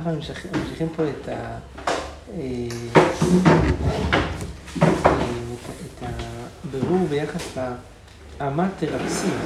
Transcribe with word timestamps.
אנחנו 0.00 0.12
ממשיכים 0.14 0.88
פה 0.96 1.02
את 1.02 1.28
ה... 1.28 1.58
את 5.86 6.02
הבירור 6.64 7.06
ביחס 7.10 7.42
לאמת 8.40 8.70
תרפסים. 8.78 9.38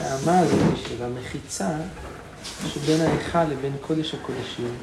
האמה 0.00 0.38
הזאת 0.38 0.76
של 0.88 1.02
המחיצה 1.02 1.68
שבין 2.66 3.00
ההיכל 3.00 3.44
לבין 3.44 3.72
קודש 3.80 4.14
הקודשים, 4.14 4.74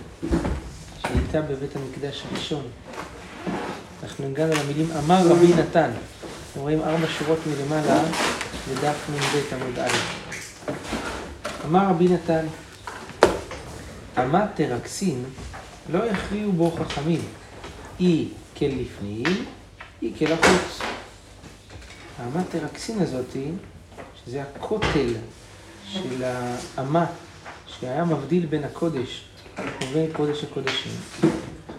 שהייתה 1.02 1.42
בבית 1.42 1.76
המקדש 1.76 2.24
הראשון. 2.32 2.64
אנחנו 4.04 4.26
הגענו 4.26 4.54
למילים 4.54 4.88
אמר 4.98 5.28
רבי 5.28 5.54
נתן. 5.54 5.92
אתם 6.52 6.60
רואים 6.60 6.82
ארבע 6.82 7.08
שורות 7.08 7.40
מלמעלה 7.48 8.04
בדף 8.70 9.10
נ"ב 9.10 9.54
עמוד 9.54 9.80
א'. 9.80 9.94
אמר 11.66 11.90
רבי 11.90 12.08
נתן, 12.08 12.46
אמת 14.18 14.50
תרקסין 14.56 15.24
לא 15.90 16.06
יכריעו 16.06 16.52
בו 16.52 16.72
חכמים, 16.72 17.22
אי 18.00 18.28
כלפנים, 18.58 19.46
אי 20.02 20.14
כלחוץ. 20.20 20.82
תרקסין 22.50 23.02
הזאתי, 23.02 23.52
שזה 24.26 24.42
הכותל 24.42 25.14
של 25.86 26.24
האמה 26.24 27.06
שהיה 27.68 28.06
מבדיל 28.06 28.46
בין 28.46 28.64
הקודש 28.64 29.24
ובין 29.84 30.14
קודש 30.14 30.44
הקודשים. 30.44 30.92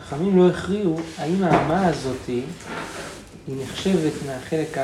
חכמים 0.02 0.38
לא 0.38 0.48
הכריעו 0.48 1.00
האם 1.18 1.44
האמה 1.44 1.86
הזאתי 1.86 2.42
היא 3.46 3.56
נחשבת 3.62 4.12
מהחלק 4.26 4.78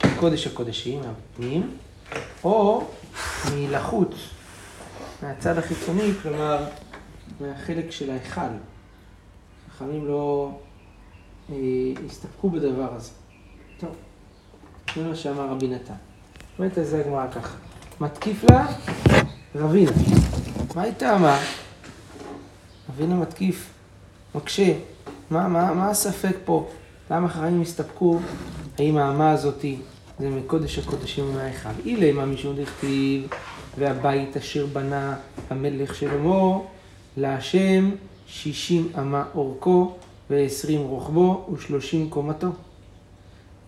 הקודש 0.00 0.46
הקודשים, 0.46 1.00
הפנים, 1.00 1.70
או 2.44 2.86
מלחוץ, 3.54 4.14
מהצד 5.22 5.58
החיצוני, 5.58 6.12
כלומר 6.22 6.64
מהחלק 7.40 7.90
של 7.90 8.10
ההיכל. 8.10 8.40
חכמים 9.76 10.06
לא 10.06 10.50
אה, 11.50 11.56
הסתפקו 12.06 12.50
בדבר 12.50 12.94
הזה. 12.94 13.10
טוב, 13.80 13.90
זה 14.96 15.08
מה 15.08 15.16
שאמר 15.16 15.48
רבי 15.48 15.68
נתן. 15.68 15.94
באמת 16.58 16.72
זה 16.82 17.00
הגמרא 17.00 17.26
ככה. 17.30 17.56
מתקיף 18.00 18.44
לה 18.50 18.66
רבינה. 19.54 19.90
מה 20.74 20.82
הייתה 20.82 21.16
אמר? 21.16 21.38
רבינה 22.88 23.14
מתקיף, 23.14 23.70
מקשה. 24.34 24.72
מה, 25.30 25.48
מה, 25.48 25.74
מה 25.74 25.90
הספק 25.90 26.36
פה? 26.44 26.68
למה 27.10 27.28
חכמים 27.28 27.62
הסתפקו? 27.62 28.18
האם 28.78 28.96
האמה 28.96 29.30
הזאתי 29.32 29.78
זה 30.18 30.30
מקודש 30.30 30.78
הקודשים 30.78 31.24
ומההיכל? 31.24 31.68
אילי 31.86 32.12
מה 32.12 32.26
משום 32.26 32.56
דכתיב 32.56 33.28
והבית 33.78 34.36
אשר 34.36 34.66
בנה 34.66 35.16
המלך 35.50 35.94
שלמה 35.94 36.58
להשם 37.16 37.90
שישים 38.26 38.88
אמה 38.98 39.24
אורכו 39.34 39.94
ועשרים 40.30 40.80
רוחבו 40.80 41.46
ושלושים 41.52 42.10
קומתו. 42.10 42.48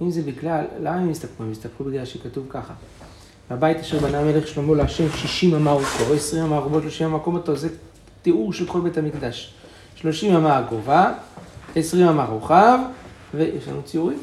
אם 0.03 0.11
זה 0.11 0.23
בגלל, 0.23 0.65
למה 0.81 0.97
הם 0.97 1.11
הסתפקו? 1.11 1.43
הם 1.43 1.51
הסתפקו 1.51 1.85
בגלל 1.85 2.05
שכתוב 2.05 2.47
ככה. 2.49 2.73
והבית 3.51 3.81
אשר 3.81 3.99
בנה 3.99 4.19
המלך 4.19 4.49
שלמה 4.49 4.75
להשם 4.75 5.05
שישים 5.17 5.55
אמה 5.55 5.73
אורכו, 5.73 6.15
עשרים 6.15 6.45
אמה 6.45 6.59
רוחבו, 6.59 6.81
שלושים 6.81 7.07
אמה 7.07 7.19
קומתו, 7.19 7.57
זה 7.57 7.69
תיאור 8.23 8.53
של 8.53 8.67
כל 8.67 8.81
בית 8.81 8.99
המקדש. 8.99 9.55
שלושים 9.95 10.35
אמה 10.35 10.59
הגובה, 10.59 11.13
עשרים 11.77 12.09
אמה 12.09 12.25
רוחב, 12.25 12.79
ויש 13.35 13.69
לנו 13.69 13.83
ציורים, 13.83 14.19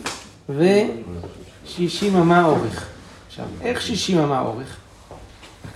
ושישים 0.50 2.16
אמה 2.16 2.46
אורך. 2.46 2.90
עכשיו, 3.28 3.46
איך 3.62 3.82
שישים 3.82 4.20
אמה 4.20 4.42
אורך? 4.42 4.78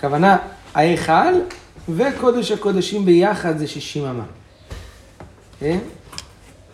הכוונה, 0.03 0.37
ההיכל 0.75 1.33
וקודש 1.89 2.51
הקודשים 2.51 3.05
ביחד 3.05 3.57
זה 3.57 3.67
שישים 3.67 4.05
אמה. 4.05 4.23
כן? 5.59 5.79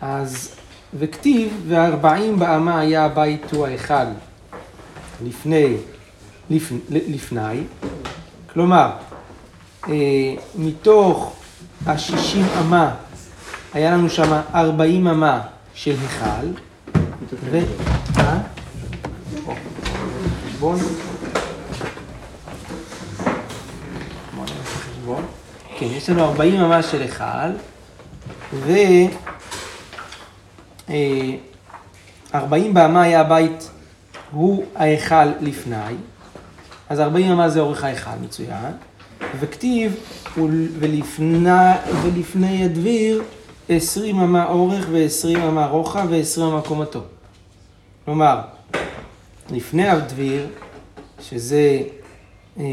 אז, 0.01 0.55
וכתיב, 0.99 1.65
וארבעים 1.67 2.39
באמה 2.39 2.79
היה 2.79 3.05
הבית 3.05 3.51
הוא 3.51 3.65
ההיכל. 3.67 3.93
לפני, 5.25 5.75
לפ, 6.49 6.71
לפני, 6.89 7.63
כלומר, 8.53 8.91
אה, 9.87 9.93
מתוך 10.55 11.35
השישים 11.85 12.45
אמה 12.59 12.95
היה 13.73 13.91
לנו 13.91 14.09
שם 14.09 14.41
ארבעים 14.53 15.07
אמה 15.07 15.41
של 15.73 15.95
היכל, 16.01 16.47
ו... 17.51 17.59
אה? 18.17 18.39
חשבון. 20.47 20.79
כן, 25.79 25.85
יש 25.85 26.09
לנו 26.09 26.23
40 26.23 26.61
ממש 26.61 26.85
של 26.85 27.01
היכל, 27.01 27.51
ו... 28.53 28.73
40 32.35 32.67
אה, 32.67 32.73
באמה 32.73 33.01
היה 33.01 33.21
הבית, 33.21 33.69
הוא 34.31 34.65
ההיכל 34.75 35.25
לפני, 35.41 35.95
אז 36.89 36.99
40 36.99 37.31
אמה 37.31 37.49
זה 37.49 37.59
אורך 37.59 37.83
ההיכל, 37.83 38.15
מצוין, 38.21 38.73
וכתיב, 39.39 39.95
ולפני, 40.79 41.49
ולפני 42.03 42.65
הדביר, 42.65 43.23
20 43.69 44.19
אמה 44.19 44.45
אורך 44.45 44.87
ו-20 44.91 45.37
אמה 45.37 45.65
רוחב 45.65 46.07
ו-20 46.09 46.41
אמה 46.41 46.61
קומתו. 46.61 47.01
כלומר, 48.05 48.41
לפני 49.51 49.89
הדביר, 49.89 50.47
שזה 51.21 51.79
אה, 52.59 52.63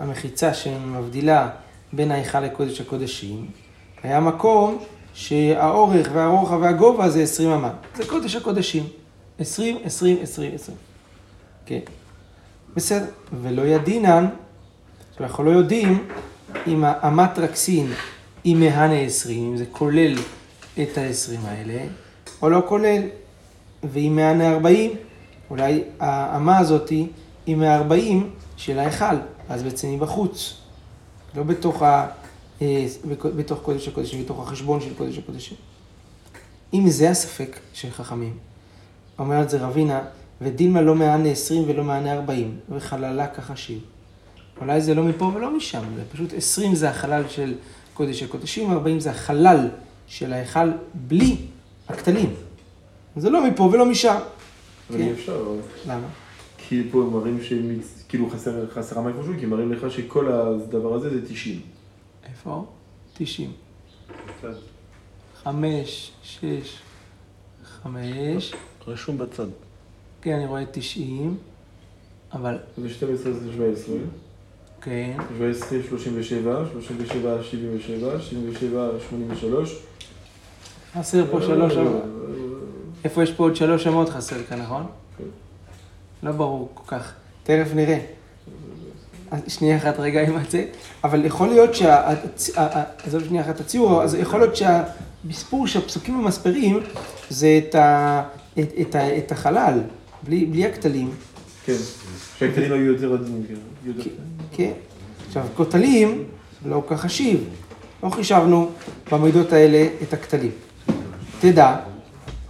המחיצה 0.00 0.54
שמבדילה 0.54 1.48
בין 1.92 2.10
ההיכל 2.10 2.40
לקודש 2.40 2.80
הקודשים, 2.80 3.46
היה 4.02 4.20
מקום 4.20 4.78
שהאורך 5.14 6.08
והרוחב 6.12 6.58
והגובה 6.60 7.10
זה 7.10 7.22
20 7.22 7.50
אמה. 7.50 7.70
זה 7.96 8.06
קודש 8.06 8.36
הקודשים. 8.36 8.84
20, 9.38 9.78
20, 9.84 10.16
20, 10.22 10.54
20. 10.54 10.76
כן. 11.66 11.78
בסדר. 12.76 13.04
ולא 13.42 13.62
ידינן, 13.62 14.26
אנחנו 15.20 15.44
לא 15.44 15.50
יודעים 15.50 16.06
אם 16.66 16.84
האמת 16.86 17.38
רקסין 17.38 17.92
היא 18.44 18.56
מהנה 18.56 19.00
20, 19.00 19.50
אם 19.50 19.56
זה 19.56 19.64
כולל 19.72 20.14
את 20.82 20.98
ה-20 20.98 21.46
האלה, 21.46 21.82
או 22.42 22.50
לא 22.50 22.62
כולל. 22.68 23.02
ואם 23.92 24.16
מהנה 24.16 24.52
40, 24.52 24.90
אולי 25.50 25.82
האמה 26.00 26.58
הזאת 26.58 26.88
היא 27.46 27.56
מה-40 27.56 28.24
של 28.56 28.78
ההיכל, 28.78 29.16
אז 29.48 29.62
בעצם 29.62 29.88
היא 29.88 29.98
בחוץ. 29.98 30.61
לא 31.36 31.42
בתוך, 31.42 31.82
ה, 31.82 32.06
אה, 32.62 32.86
בתוך 33.36 33.58
קודש 33.62 33.88
הקודשים, 33.88 34.24
בתוך 34.24 34.40
החשבון 34.48 34.80
של 34.80 34.94
קודש 34.94 35.18
הקודשים. 35.18 35.56
אם 36.74 36.88
זה 36.88 37.10
הספק 37.10 37.58
של 37.74 37.90
חכמים, 37.90 38.36
אומרת 39.18 39.50
זה 39.50 39.66
רבינה, 39.66 40.00
ודילמה 40.40 40.80
לא 40.80 40.94
מענה 40.94 41.28
20 41.28 41.64
ולא 41.68 41.84
מענה 41.84 42.12
40, 42.12 42.56
וחללה 42.70 43.26
כחשיב. 43.26 43.80
אולי 44.60 44.80
זה 44.80 44.94
לא 44.94 45.02
מפה 45.02 45.24
ולא 45.34 45.56
משם, 45.56 45.82
זה 45.96 46.02
פשוט 46.12 46.32
20 46.36 46.74
זה 46.74 46.90
החלל 46.90 47.28
של 47.28 47.54
קודש 47.94 48.22
הקודשים, 48.22 48.72
40 48.72 49.00
זה 49.00 49.10
החלל 49.10 49.68
של 50.06 50.32
ההיכל 50.32 50.70
בלי 50.94 51.36
הכתלים. 51.88 52.34
זה 53.16 53.30
לא 53.30 53.46
מפה 53.46 53.62
ולא 53.62 53.86
משם. 53.86 54.18
אבל 54.90 55.00
אי 55.00 55.12
אפשר. 55.12 55.44
למה? 55.86 56.06
כי 56.68 56.82
פה 56.90 57.02
הם 57.02 57.12
מראים 57.12 57.38
שכאילו 57.42 58.30
חסרה 58.74 59.02
מה 59.02 59.08
איפשהו, 59.08 59.32
כי 59.40 59.46
מראים 59.46 59.72
לך 59.72 59.90
שכל 59.90 60.32
הדבר 60.32 60.94
הזה 60.94 61.10
זה 61.10 61.28
90. 61.28 61.60
איפה? 62.24 62.64
90. 63.14 63.52
חמש, 65.42 66.12
שש, 66.22 66.78
חמש. 67.64 68.54
רשום 68.86 69.18
בצד. 69.18 69.46
כן, 70.22 70.32
אני 70.32 70.46
רואה 70.46 70.64
90, 70.72 71.36
אבל... 72.32 72.58
זה 72.78 72.90
12 72.90 73.32
זה 73.32 73.52
17. 73.52 73.96
כן. 74.80 75.16
17, 75.38 75.78
37, 75.88 76.64
37, 76.72 77.42
77, 77.42 78.20
77, 78.20 78.88
83. 79.08 79.82
חסר 80.92 81.24
פה 81.30 81.40
שלוש 81.40 81.76
אמות. 81.76 82.02
איפה 83.04 83.22
יש 83.22 83.32
פה 83.32 83.44
עוד 83.44 83.56
שלוש 83.56 83.86
אמות 83.86 84.08
חסר 84.08 84.42
כאן, 84.42 84.60
נכון? 84.60 84.86
כן. 86.22 86.26
לא 86.26 86.32
ברור 86.32 86.68
כל 86.74 86.96
כך. 86.96 87.12
תכף 87.42 87.74
נראה. 87.74 87.98
שנייה 89.48 89.76
אחת 89.76 89.98
רגע 89.98 90.22
עם 90.22 90.34
זה, 90.50 90.64
אבל 91.04 91.24
יכול 91.24 91.48
להיות 91.48 91.74
שה... 91.74 92.14
עזוב 93.04 93.24
שנייה 93.24 93.44
אחת 93.44 93.60
הציור, 93.60 94.02
אז 94.02 94.14
יכול 94.14 94.40
להיות 94.40 94.56
שהמספור 94.56 95.66
שהפסוקים 95.66 96.14
המספרים 96.14 96.80
זה 97.30 97.60
את, 97.68 97.74
ה, 97.74 98.22
את, 98.58 98.68
את, 98.80 98.96
את 98.96 99.32
החלל, 99.32 99.80
בלי, 100.22 100.46
בלי 100.46 100.66
הכתלים. 100.66 101.10
כן, 101.64 101.76
שהכתלים 102.38 102.72
היו 102.72 102.92
יותר 102.92 103.12
עדינים. 103.12 103.44
כן, 104.52 104.72
עכשיו 105.26 105.46
כותלים 105.56 106.24
לא 106.66 106.82
כל 106.88 106.94
כך 106.94 107.00
חשיב, 107.00 107.48
לא 108.02 108.10
חישבנו 108.10 108.70
במידות 109.12 109.52
האלה 109.52 109.86
את 110.02 110.12
הכתלים. 110.12 110.50
תדע, 111.40 111.76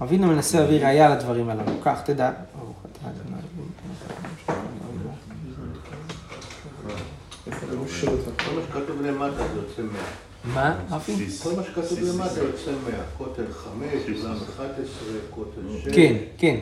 אבינו 0.02 0.26
מנסה 0.26 0.60
להביא 0.60 0.80
ראייה 0.80 1.06
על 1.06 1.12
הדברים 1.12 1.48
הללו. 1.48 1.80
כך, 1.84 2.00
תדע. 2.04 2.30
ברוך 2.58 2.76
אתה 2.92 3.08
ה' 8.02 8.44
כל 8.44 8.54
מה 8.54 8.60
שכתוב 8.72 9.02
למטה 9.02 9.36
זה 9.36 9.60
יוצא 9.60 9.82
100. 9.82 10.54
מה, 10.54 10.74
רפי? 10.90 11.12
כל 11.42 11.50
מה 11.56 11.62
שכתוב 11.62 11.98
למטה 12.02 12.40
יוצא 12.40 12.70
100. 12.90 12.92
כותל 13.18 13.42
5, 13.52 14.22
אולם 14.24 14.36
11, 14.56 14.76
כותל 15.30 15.60
6. 15.84 15.94
כן, 15.94 16.14
כן, 16.38 16.56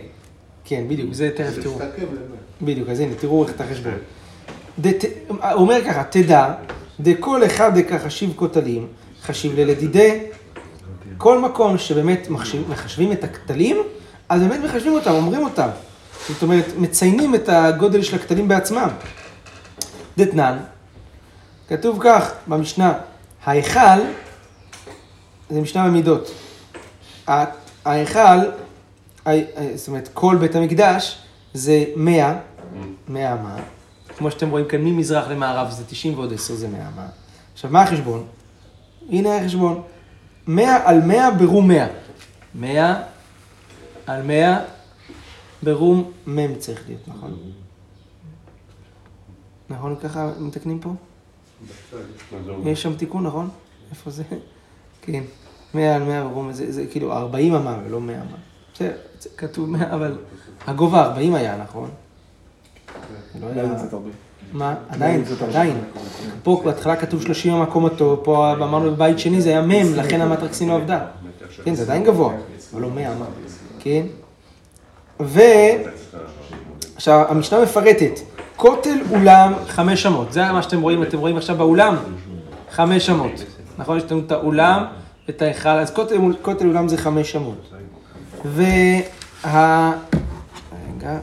כן, 0.65 0.85
בדיוק, 0.89 1.13
זה 1.15 1.31
תכף 1.37 1.51
זה 1.55 1.63
תראו. 1.63 1.75
מסתכם 1.75 2.03
ל-100. 2.03 2.65
בדיוק, 2.65 2.89
אז 2.89 3.01
הנה, 3.01 3.15
תראו 3.15 3.45
איך 3.45 3.55
את 3.55 3.61
החשבון. 3.61 3.93
דת- 4.79 5.05
הוא 5.29 5.39
אומר 5.57 5.81
ככה, 5.85 6.05
תדע, 6.05 6.53
דכל 7.01 7.45
אחד 7.47 7.79
דקה 7.79 7.99
חשיב 7.99 8.33
כותלים, 8.37 8.87
חשיב 9.23 9.53
ללדידי. 9.61 10.19
כל 11.19 11.39
מקום 11.39 11.79
שבאמת 11.79 12.29
מחשבים 12.69 13.13
את 13.13 13.25
הכתלים, 13.25 13.77
אז 14.29 14.43
באמת 14.43 14.61
מחשבים 14.65 14.93
אותם, 14.93 15.11
אומרים 15.11 15.45
אותם. 15.45 15.69
זאת 16.29 16.43
אומרת, 16.43 16.65
מציינים 16.79 17.35
את 17.35 17.49
הגודל 17.49 18.03
של 18.03 18.17
הכתלים 18.17 18.49
בעצמם. 18.49 18.89
דתנן, 20.19 20.57
כתוב 21.71 21.99
כך 22.03 22.33
במשנה, 22.49 22.99
ההיכל, 23.45 24.01
זה 25.51 25.61
משנה 25.61 25.87
במידות. 25.89 26.31
ההיכל, 27.85 28.39
זאת 29.75 29.89
אומרת, 29.89 30.09
כל 30.15 30.37
בית 30.41 30.55
המקדש 30.55 31.19
זה 31.55 31.85
100, 31.97 32.39
100 33.09 33.33
אמה. 33.33 33.57
כמו 34.17 34.31
שאתם 34.31 34.51
רואים 34.51 34.69
כאן, 34.69 34.81
ממזרח 34.81 35.29
למערב 35.29 35.71
זה 35.71 35.85
90 35.85 36.19
ועוד 36.19 36.33
10 36.33 36.55
זה 36.55 36.69
100 36.69 36.81
אמה. 36.81 37.07
עכשיו, 37.53 37.71
מה 37.71 37.83
החשבון? 37.83 38.27
הנה 39.09 39.37
החשבון. 39.37 39.83
100 40.47 40.89
על 40.89 41.01
100 41.01 41.31
ברום 41.31 41.69
100. 41.69 41.87
100 42.55 43.03
על 44.07 44.23
100 44.23 44.59
ברום 45.63 46.11
מ' 46.27 46.55
צריך 46.55 46.83
להיות, 46.89 47.09
נכון? 47.09 47.37
נכון 49.69 49.97
ככה 50.03 50.31
מתקנים 50.39 50.79
פה? 50.79 50.91
יש 52.65 52.83
שם 52.83 52.95
תיקון, 52.95 53.27
נכון? 53.27 53.49
איפה 53.91 54.11
זה? 54.11 54.23
כן. 55.03 55.23
100 55.75 55.95
על 55.95 56.03
100 56.03 56.29
ברום, 56.29 56.53
זה, 56.53 56.73
זה 56.73 56.87
כאילו 56.87 57.13
40 57.13 57.55
אמה 57.55 57.79
ולא 57.87 58.01
100 58.01 58.15
אמה. 58.15 58.37
בסדר, 58.75 58.93
זה 59.21 59.29
כתוב 59.37 59.71
100, 59.71 59.95
אבל 59.95 60.19
הגובה 60.67 61.03
40 61.03 61.35
היה, 61.35 61.57
נכון? 61.57 61.91
לא. 63.41 63.49
מה? 64.53 64.75
עדיין. 64.89 65.25
עדיין. 65.49 65.81
פה 66.43 66.63
בהתחלה 66.65 66.97
כתוב 66.97 67.23
30 67.23 67.53
אמה 67.53 67.67
קומתו, 67.67 68.21
פה 68.25 68.53
אמרנו 68.53 68.91
בבית 68.91 69.19
שני 69.19 69.41
זה 69.41 69.51
היה 69.51 69.63
מ', 69.63 69.95
לכן 69.95 70.21
אמת 70.21 70.39
רקסין 70.39 70.69
לא 70.69 70.75
עבדה. 70.75 71.07
כן, 71.65 71.75
זה 71.75 71.83
עדיין 71.83 72.05
גבוה, 72.05 72.35
אבל 72.73 72.83
לא 72.83 72.91
100 72.91 73.13
אמה. 73.13 73.25
כן? 73.79 74.07
ו... 75.21 75.41
עכשיו, 76.97 77.25
המשנה 77.29 77.63
מפרטת, 77.63 78.21
כותל 78.61 78.99
אולם 79.11 79.53
חמש 79.69 80.07
אמות, 80.07 80.33
זה 80.33 80.53
מה 80.53 80.63
שאתם 80.63 80.81
רואים, 80.81 81.03
אתם 81.03 81.19
רואים 81.19 81.37
עכשיו 81.37 81.57
באולם, 81.57 81.97
חמש 82.71 83.11
אמות. 83.11 83.31
נכון, 83.79 83.97
יש 83.97 84.05
לנו 84.11 84.21
את 84.27 84.33
האולם 84.33 84.85
ואת 85.29 85.43
ההיכל, 85.43 85.69
אז 85.69 85.91
כותל, 86.43 86.67
אולם 86.67 86.89
זה 86.89 86.99
חמש 86.99 87.37
אמות. 87.37 87.71
וה... 88.45 89.93
רגע. 90.99 91.19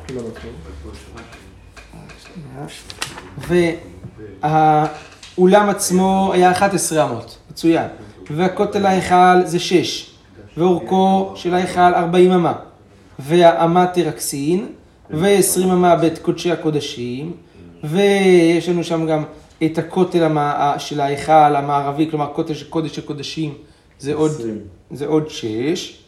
והאולם 5.37 5.69
עצמו 5.69 6.31
היה 6.33 6.51
11 6.51 7.03
אמות, 7.03 7.37
מצוין. 7.51 7.87
והכותל 8.29 8.85
ההיכל 8.85 9.45
זה 9.45 9.59
6, 9.59 10.15
ואורכו 10.57 11.31
של 11.35 11.53
ההיכל 11.53 11.93
40 11.93 12.31
אמה. 12.31 12.53
והאמה 13.19 13.87
תרקסין, 13.87 14.67
ו-20 15.09 15.63
אמה 15.63 15.95
בית 15.95 16.17
קודשי 16.17 16.51
הקודשים, 16.51 17.33
ויש 17.83 18.69
לנו 18.69 18.83
שם 18.83 19.07
גם 19.07 19.23
את 19.65 19.77
הכותל 19.77 20.27
של 20.77 21.01
ההיכל 21.01 21.55
המערבי, 21.55 22.07
כלומר 22.09 22.33
כותל 22.33 22.53
של 22.53 22.69
קודש 22.69 22.99
הקודשים, 22.99 23.53
זה 23.99 24.13
עוד. 24.13 24.31
זה 24.91 25.05
עוד 25.05 25.29
6, 25.29 26.03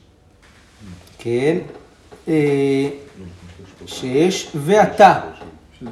כן, 1.18 1.58
אה, 2.28 2.90
6, 3.86 4.48
ואתה. 4.56 5.20
שש. 5.80 5.86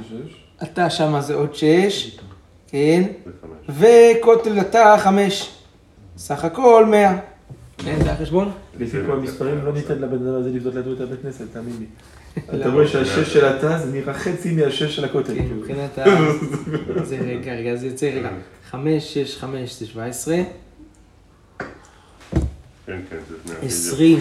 אתה 0.64 0.90
שמה 0.90 1.22
זה 1.22 1.34
עוד 1.34 1.56
שש, 1.56 2.20
כן, 2.68 3.04
וכותל 3.70 4.60
אתה 4.62 4.96
חמש, 5.00 5.52
סך 6.18 6.46
הכל 6.46 6.86
מאה. 6.86 7.18
כן, 7.78 7.98
זה 8.04 8.12
החשבון? 8.12 8.52
לפי 8.80 8.98
כל 9.06 9.12
המספרים 9.12 9.66
לא 9.66 9.74
ניתן 9.74 10.00
לבן 10.00 10.28
אדם 10.28 10.36
הזה 10.36 10.50
לבדות 10.50 10.76
לנו 10.76 10.94
את 10.94 11.02
הבית 11.02 11.22
כנסת, 11.22 11.46
תאמין 11.54 11.76
לי. 11.80 11.86
אתה 12.56 12.70
רואה 12.70 12.88
שהשש 12.88 13.34
של 13.34 13.46
התא 13.46 13.78
זה 13.78 13.92
נראה 13.92 14.14
חצי 14.14 14.52
מהשש 14.56 14.96
של 14.96 15.06
הכותל. 15.06 15.36
כן, 15.36 15.46
מבחינת 15.58 15.98
ה... 15.98 16.06
זה 17.04 17.18
רגע, 17.18 17.54
רגע, 17.54 17.76
זה 17.76 17.88
יוצא 17.88 18.06
רגע. 18.06 18.30
חמש, 18.70 19.14
שש, 19.14 19.38
חמש, 19.38 19.80
זה 19.80 19.86
שבע 19.88 20.06
עשרה, 20.06 20.38
כן, 22.86 23.00
כן. 23.10 23.18
עשרים, 23.62 24.20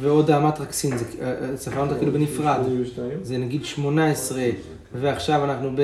ועוד 0.00 0.30
האמת 0.30 0.60
רקסין, 0.60 0.98
זה- 0.98 1.04
אה, 1.22 1.26
אה, 1.50 1.56
ספרנו 1.56 1.82
אותה 1.82 1.98
כאילו 1.98 2.12
בנפרד. 2.12 2.60
82. 2.64 3.10
זה 3.22 3.38
נגיד 3.38 3.64
18, 3.64 4.42
ועכשיו 5.00 5.44
אנחנו 5.44 5.70
ב... 5.76 5.80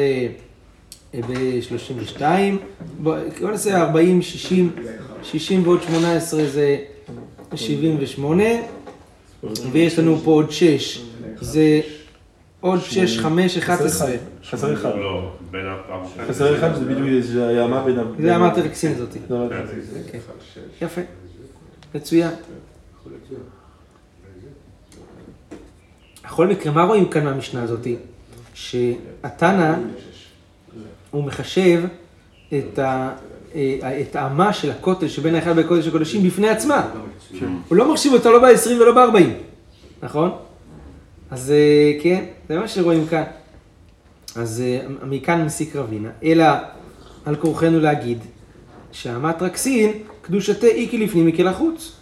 ב-32, 1.28 2.22
בוא 3.02 3.16
נעשה 3.42 3.82
40, 3.82 4.22
60, 4.22 4.72
60 5.22 5.62
ועוד 5.66 5.82
18 5.82 6.44
זה 6.48 6.76
78, 7.54 8.44
ויש 9.72 9.98
לנו 9.98 10.16
פה 10.24 10.30
עוד 10.30 10.50
6, 10.50 11.02
זה 11.40 11.80
עוד 12.60 12.80
6, 12.80 13.18
5, 13.18 13.58
11. 13.58 14.10
חסר 14.50 14.74
אחד. 14.74 14.90
לא, 14.96 15.32
בין 15.50 15.66
הפעם. 15.66 16.00
חסר 16.28 16.58
אחד 16.58 16.74
זה 16.74 16.84
בדיוק, 16.84 17.24
זה 17.24 17.48
הימה 17.48 17.84
בין 17.84 17.98
ה... 17.98 18.02
זה 18.20 18.36
אמרת 18.36 18.58
רקסין 18.58 18.94
זאתי. 18.94 19.18
זה 19.28 19.36
אמרת. 19.36 19.52
יפה, 20.82 21.00
מצוין. 21.94 22.30
בכל 26.24 26.46
מקרה, 26.46 26.72
מה 26.72 26.82
רואים 26.84 27.08
כאן 27.08 27.24
מהמשנה 27.24 27.62
הזאתי? 27.62 27.96
שהתנא, 28.54 29.74
הוא 31.10 31.24
מחשב 31.24 31.82
את 32.58 32.78
ה- 32.78 33.12
את 33.80 34.16
האמה 34.16 34.52
של 34.52 34.70
הכותל 34.70 35.08
שבין 35.08 35.34
האחד 35.34 35.56
בקודש 35.56 35.86
הקודשים 35.86 36.22
בפני 36.22 36.48
עצמה. 36.48 36.88
הוא 37.68 37.76
לא 37.76 37.92
מחשיב 37.92 38.12
אותה 38.12 38.30
לא 38.30 38.38
ב-20 38.38 38.70
ולא 38.70 38.92
ב-40, 38.92 39.22
נכון? 40.02 40.30
אז 41.30 41.50
אה, 41.50 42.02
כן, 42.02 42.24
זה 42.48 42.58
מה 42.58 42.68
שרואים 42.68 43.06
כאן. 43.06 43.22
אז 44.36 44.62
אה, 44.66 45.06
מכאן 45.06 45.44
מסיק 45.44 45.76
רבינה, 45.76 46.08
אלא 46.24 46.44
על 47.24 47.36
כורחנו 47.36 47.80
להגיד 47.80 48.18
שאמת 48.92 49.42
רקסין, 49.42 49.92
קדושתה 50.22 50.66
איקי 50.66 50.98
לפנים 50.98 51.26
איקי 51.26 51.42
לחוץ. 51.42 51.92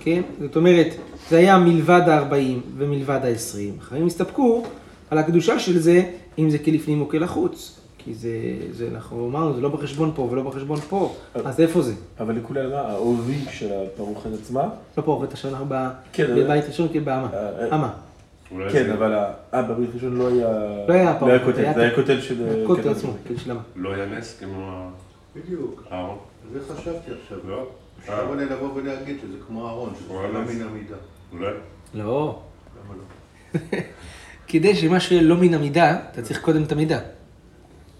כן? 0.00 0.22
זאת 0.40 0.56
אומרת, 0.56 0.88
זה 1.30 1.36
היה 1.36 1.58
מלבד 1.58 2.08
ה-40 2.08 2.58
ומלבד 2.76 3.20
ה-20. 3.22 3.80
אחרים 3.80 4.06
הסתפקו 4.06 4.64
על 5.10 5.18
הקדושה 5.18 5.58
של 5.58 5.78
זה, 5.78 6.02
אם 6.38 6.50
זה 6.50 6.58
כלפנים 6.58 7.00
או 7.00 7.08
כלחוץ. 7.08 7.80
כי 8.06 8.14
זה, 8.14 8.30
זה, 8.72 8.88
אנחנו 8.94 9.28
אמרנו, 9.28 9.54
זה 9.54 9.60
לא 9.60 9.68
בחשבון 9.68 10.12
פה 10.14 10.22
ולא 10.30 10.42
בחשבון 10.42 10.80
פה, 10.80 11.14
אז 11.34 11.60
איפה 11.60 11.82
זה? 11.82 11.92
אבל 12.20 12.36
לכולי 12.36 12.60
עלמא, 12.60 12.74
העובי 12.74 13.44
של 13.50 13.68
הפרוכת 13.72 14.30
עצמה, 14.40 14.68
לא 14.96 15.32
השנה 15.32 15.58
הבאה, 15.58 15.90
כן, 16.12 16.24
אבל- 16.32 16.44
בבית 16.44 16.64
ראשון 16.68 16.88
כבאמה. 16.92 17.28
אה, 17.32 17.48
אה, 17.60 17.74
אמה. 17.74 17.92
כן, 18.72 18.90
אבל 18.90 19.14
ה- 19.14 19.32
אה, 19.54 19.62
בברית 19.62 19.90
ראשון 19.94 20.16
לא 20.16 20.28
היה... 20.28 20.48
לא 20.88 20.94
היה 20.94 21.44
כותל, 21.44 21.60
היה 21.60 21.74
זה 21.74 21.82
היה 21.82 21.94
כותל 21.94 22.20
של... 22.20 22.62
הכותל 22.64 22.80
כתר. 22.82 22.90
עצמו, 22.90 23.12
כאילו 23.26 23.40
שלמה. 23.40 23.60
לא 23.76 23.94
היה 23.94 24.06
נס 24.06 24.36
כמו 24.40 24.90
בדיוק. 25.36 25.82
הארון? 25.90 26.18
זה 26.52 26.74
חשבתי 26.74 27.10
עכשיו. 27.24 27.38
לא? 27.48 27.66
אפשר 28.00 28.24
אולי 28.28 28.44
לבוא 28.44 28.68
ולהגיד 28.74 29.16
שזה 29.22 29.36
כמו 29.46 29.66
אהרון, 29.68 29.92
שזה. 29.98 30.14
לא 30.14 30.40
מן 30.40 30.62
המידה. 30.62 30.96
אולי? 31.32 31.52
לא. 31.94 32.38
למה 32.84 32.94
לא? 32.96 33.68
כדי 34.48 34.74
שמשהו 34.76 35.14
יהיה 35.16 35.24
לא 35.28 35.36
מן 35.36 35.54
המידה, 35.54 35.96
אתה 36.12 36.22
צריך 36.22 36.40
קודם 36.40 36.62
את 36.62 36.72
המידה. 36.72 36.98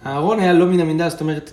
הארון 0.06 0.40
היה 0.40 0.52
לא 0.52 0.66
מן 0.66 0.80
המידה, 0.80 1.08
זאת 1.08 1.20
אומרת, 1.20 1.50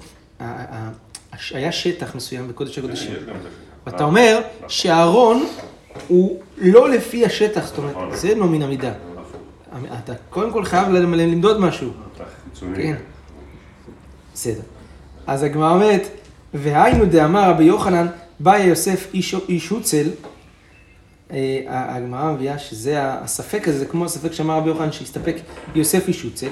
היה 1.51 1.71
שטח 1.71 2.15
מסוים 2.15 2.47
בקודש 2.47 2.77
הקודשים. 2.77 3.11
יש 3.11 3.23
גם 3.23 3.35
את 3.35 3.41
זה. 3.43 3.49
ואתה 3.85 4.03
אומר 4.03 4.41
שהארון 4.67 5.45
הוא 6.07 6.39
לא 6.57 6.89
לפי 6.89 7.25
השטח, 7.25 7.67
זאת 7.67 7.77
אומרת, 7.77 8.17
זה 8.17 8.35
לא 8.35 8.45
מן 8.45 8.61
המידה. 8.61 8.93
אתה 10.03 10.13
קודם 10.29 10.51
כל 10.51 10.65
חייב 10.65 10.89
למדוד 10.89 11.59
משהו. 11.59 11.89
כן. 12.75 12.95
בסדר. 14.33 14.61
אז 15.27 15.43
הגמרא 15.43 15.73
אומרת, 15.73 16.07
והיינו 16.53 17.05
דאמר 17.05 17.49
רבי 17.49 17.63
יוחנן, 17.63 18.07
בא 18.39 18.57
יוסף 18.57 19.07
איש, 19.49 19.69
הוצל, 19.69 20.09
אה, 21.31 21.61
הגמרא 21.67 22.31
מביאה 22.31 22.57
שזה 22.57 22.95
הספק 22.99 23.67
הזה, 23.67 23.79
זה 23.79 23.85
כמו 23.85 24.05
הספק 24.05 24.33
שאמר 24.33 24.57
רבי 24.57 24.69
יוחנן 24.69 24.91
שהסתפק 24.91 25.35
יוסף 25.75 26.07
איש 26.07 26.21
הוצל, 26.21 26.49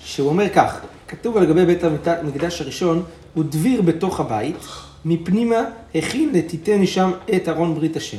שהוא 0.00 0.28
אומר 0.28 0.48
כך, 0.48 0.80
כתוב 1.10 1.38
לגבי 1.38 1.66
בית 1.66 1.84
המקדש 2.06 2.60
הראשון, 2.60 3.02
הוא 3.34 3.44
דביר 3.48 3.82
בתוך 3.82 4.20
הבית, 4.20 4.56
מפנימה 5.04 5.56
הכין 5.94 6.30
ותיתן 6.34 6.86
שם 6.86 7.10
את 7.36 7.48
ארון 7.48 7.74
ברית 7.74 7.96
השם. 7.96 8.18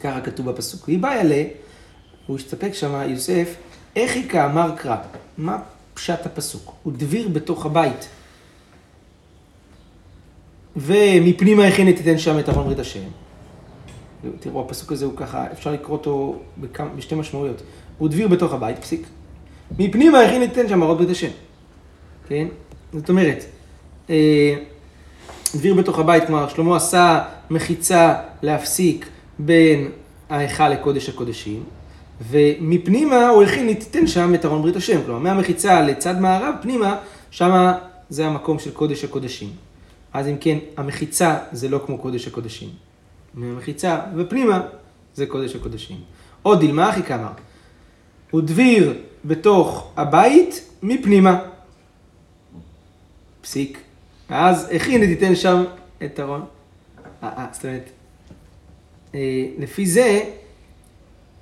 ככה 0.00 0.20
כתוב 0.20 0.50
בפסוק. 0.50 0.88
והיא 0.88 0.98
באה 0.98 1.20
אליה, 1.20 1.44
הוא 2.26 2.36
הסתפק 2.36 2.72
שם, 2.72 3.02
יוסף, 3.08 3.54
איך 3.96 4.14
היא 4.14 4.28
כאמר 4.28 4.72
קרא? 4.76 4.96
מה 5.38 5.58
פשט 5.94 6.26
הפסוק? 6.26 6.72
הוא 6.82 6.92
דביר 6.96 7.28
בתוך 7.28 7.66
הבית. 7.66 8.08
ומפנימה 10.76 11.66
הכין 11.66 11.88
ותיתן 11.88 12.18
שם 12.18 12.38
את 12.38 12.48
ארון 12.48 12.64
ברית 12.64 12.78
השם. 12.78 13.00
תראו, 14.40 14.60
הפסוק 14.60 14.92
הזה 14.92 15.04
הוא 15.04 15.16
ככה, 15.16 15.52
אפשר 15.52 15.72
לקרוא 15.72 15.96
אותו 15.96 16.38
בכמה, 16.60 16.88
בשתי 16.88 17.14
משמעויות. 17.14 17.62
הוא 17.98 18.08
דביר 18.08 18.28
בתוך 18.28 18.52
הבית, 18.52 18.78
פסיק. 18.78 19.06
מפנימה 19.78 20.20
הכין 20.20 20.42
ותיתן 20.42 20.68
שם 20.68 20.82
ארון 20.82 20.96
ברית 20.96 21.10
השם. 21.10 21.30
כן? 22.30 22.46
זאת 22.92 23.08
אומרת, 23.08 23.44
אה, 24.10 24.54
דביר 25.54 25.74
בתוך 25.74 25.98
הבית, 25.98 26.26
כלומר, 26.26 26.48
שלמה 26.48 26.76
עשה 26.76 27.22
מחיצה 27.50 28.14
להפסיק 28.42 29.08
בין 29.38 29.90
ההיכל 30.30 30.68
לקודש 30.68 31.08
הקודשים, 31.08 31.62
ומפנימה 32.30 33.28
הוא 33.28 33.42
הכין 33.42 33.68
לתתן 33.68 34.06
שם 34.06 34.34
את 34.34 34.44
ארון 34.44 34.62
ברית 34.62 34.76
השם. 34.76 35.00
כלומר, 35.06 35.18
מהמחיצה 35.18 35.82
לצד 35.82 36.20
מערב, 36.20 36.54
פנימה, 36.62 36.96
שמה 37.30 37.78
זה 38.08 38.26
המקום 38.26 38.58
של 38.58 38.70
קודש 38.70 39.04
הקודשים. 39.04 39.48
אז 40.12 40.28
אם 40.28 40.36
כן, 40.40 40.58
המחיצה 40.76 41.36
זה 41.52 41.68
לא 41.68 41.80
כמו 41.86 41.98
קודש 41.98 42.26
הקודשים. 42.26 42.68
מהמחיצה 43.34 43.98
ופנימה 44.16 44.60
זה 45.14 45.26
קודש 45.26 45.56
הקודשים. 45.56 45.96
עוד 46.42 46.60
דילמה 46.60 46.90
אחי 46.90 47.02
כמה. 47.02 47.32
הוא 48.30 48.40
דביר 48.40 48.94
בתוך 49.24 49.92
הבית 49.96 50.68
מפנימה. 50.82 51.49
פסיק. 53.40 53.78
ואז 54.30 54.68
הכין 54.72 55.02
ותיתן 55.02 55.34
שם 55.34 55.64
את 56.04 56.20
ארון. 56.20 56.44
אה, 57.22 57.28
אה, 57.28 57.46
זאת 57.52 57.64
אומרת, 57.64 57.90
אה, 59.14 59.46
לפי 59.58 59.86
זה, 59.86 60.20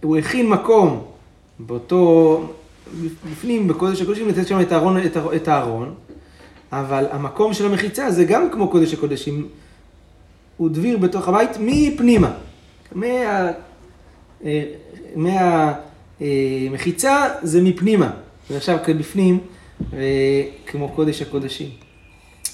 הוא 0.03 0.17
הכין 0.17 0.49
מקום 0.49 1.05
באותו, 1.59 2.43
בפנים, 3.31 3.69
בקודש 3.69 4.03
הקודשים, 4.03 4.29
לתת 4.29 4.49
שם 4.49 4.61
את 4.61 4.73
הארון, 4.73 4.97
את 5.37 5.49
הארון, 5.49 5.95
אבל 6.73 7.07
המקום 7.11 7.55
של 7.55 7.67
המחיצה 7.67 8.11
זה 8.11 8.25
גם 8.25 8.51
כמו 8.53 8.69
קודש 8.69 8.95
הקודשים, 8.95 9.49
הוא 10.57 10.69
דביר 10.71 10.99
בתוך 10.99 11.29
הבית 11.29 11.51
מפנימה. 11.61 12.33
מה... 12.93 13.43
מהמחיצה 16.21 17.29
זה 17.43 17.63
מפנימה, 17.63 18.11
ועכשיו 18.51 18.79
כבפנים, 18.85 19.39
כמו 20.67 20.89
קודש 20.89 21.23
הקודשים. 21.23 21.88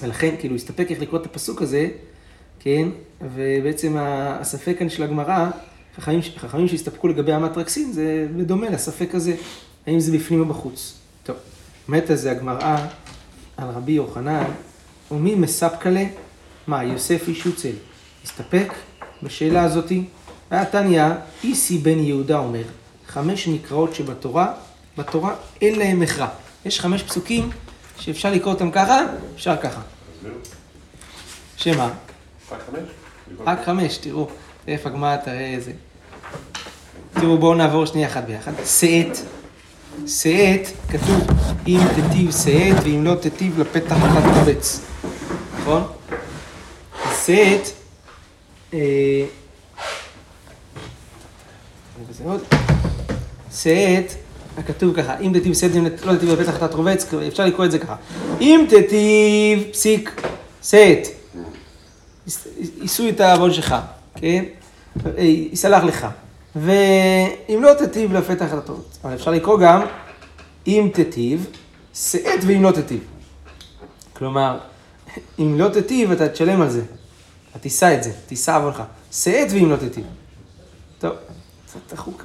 ולכן, 0.04 0.34
כאילו, 0.38 0.54
הסתפק 0.54 0.86
איך 0.90 1.00
לקרוא 1.00 1.20
את 1.20 1.26
הפסוק 1.26 1.62
הזה, 1.62 1.88
כן, 2.60 2.88
ובעצם 3.34 3.96
הספק 3.98 4.76
כאן 4.78 4.88
של 4.88 5.02
הגמרא, 5.02 5.50
חכמים, 5.96 6.20
חכמים 6.36 6.68
שהסתפקו 6.68 7.08
לגבי 7.08 7.36
אמת 7.36 7.56
רקסין, 7.56 7.92
זה 7.92 8.26
בדומה 8.36 8.70
לספק 8.70 9.14
הזה, 9.14 9.34
האם 9.86 10.00
זה 10.00 10.12
בפנים 10.12 10.40
או 10.40 10.44
בחוץ. 10.44 10.94
טוב, 11.22 11.36
באמת 11.88 12.04
זה 12.14 12.30
הגמרא 12.30 12.78
על 13.56 13.68
רבי 13.68 13.92
יוחנן, 13.92 14.44
ומי 15.10 15.34
מספקלה? 15.34 16.04
מה, 16.66 16.84
יוסף 16.84 17.28
איש 17.28 17.46
יוצל. 17.46 17.72
הסתפק 18.24 18.72
בשאלה 19.22 19.62
הזאתי. 19.62 20.04
היה 20.50 20.64
תניא, 20.64 21.04
איסי 21.44 21.78
בן 21.78 21.98
יהודה 21.98 22.38
אומר, 22.38 22.62
חמש 23.06 23.48
מקראות 23.48 23.94
שבתורה, 23.94 24.52
בתורה 24.98 25.34
אין 25.60 25.78
להם 25.78 26.02
הכרע. 26.02 26.28
יש 26.64 26.80
חמש 26.80 27.02
פסוקים 27.02 27.50
שאפשר 27.98 28.30
לקרוא 28.30 28.52
אותם 28.52 28.70
ככה, 28.70 29.00
אפשר 29.34 29.56
ככה. 29.56 29.80
שמה? 31.56 31.90
רק 32.50 32.60
חמש? 32.66 32.88
רק 33.46 33.64
חמש, 33.64 33.96
תראו. 33.96 34.28
איפה 34.68 34.88
הגמרא 34.88 35.16
תראה 35.16 35.54
איזה. 35.54 35.72
תראו, 37.12 37.38
בואו 37.38 37.54
נעבור 37.54 37.86
שנייה 37.86 38.08
אחת 38.08 38.24
ביחד. 38.24 38.52
שאת. 38.64 39.18
שאת, 40.06 40.68
כתוב, 40.88 41.20
אם 41.66 41.80
תטיב 41.96 42.30
שאת, 42.32 42.84
ואם 42.84 43.04
לא 43.04 43.14
תטיב 43.14 43.60
לפתח 43.60 43.96
אתה 43.96 44.44
תקבץ. 44.44 44.80
נכון? 45.60 45.82
שאת, 47.24 47.68
אה, 48.74 49.24
שאת, 53.52 54.23
כתוב 54.62 54.96
ככה, 54.96 55.18
אם 55.18 55.54
שאת, 55.54 55.76
אם 55.76 55.86
לא 56.04 56.16
תטיב 56.16 56.30
לפתח 56.30 56.56
אתה 56.56 56.68
תרובץ, 56.68 57.06
אפשר 57.28 57.44
לקרוא 57.44 57.66
את 57.66 57.70
זה 57.70 57.78
ככה. 57.78 57.96
אם 58.40 58.66
תטיב, 58.68 59.62
פסיק, 59.72 60.22
שאת, 60.62 61.08
יישאו 62.80 63.08
את 63.08 63.20
העוון 63.20 63.52
שלך, 63.52 63.74
כן? 64.14 64.44
יסלח 65.52 65.84
לך. 65.84 66.06
ואם 66.56 67.62
לא 67.62 67.74
תטיב 67.74 68.12
לפתח 68.12 68.46
אתה 68.52 68.60
תרובץ. 68.60 68.98
אבל 69.04 69.14
אפשר 69.14 69.30
לקרוא 69.30 69.58
גם, 69.58 69.86
אם 70.66 70.88
תטיב, 70.92 71.46
שאת 71.94 72.40
ואם 72.46 72.62
לא 72.62 72.70
תטיב. 72.70 73.00
כלומר, 74.12 74.58
אם 75.40 75.58
לא 75.58 75.68
תטיב, 75.68 76.12
אתה 76.12 76.28
תשלם 76.28 76.62
על 76.62 76.70
זה. 76.70 76.82
אתה 77.50 77.58
תישא 77.58 77.94
את 77.94 78.04
זה, 78.04 78.12
תישא 78.26 78.56
עוונך. 78.56 78.82
שאת 79.12 79.46
ואם 79.50 79.70
לא 79.70 79.76
תטיב. 79.76 80.04
טוב, 80.98 81.12
קצת 81.66 81.92
דחוק 81.92 82.24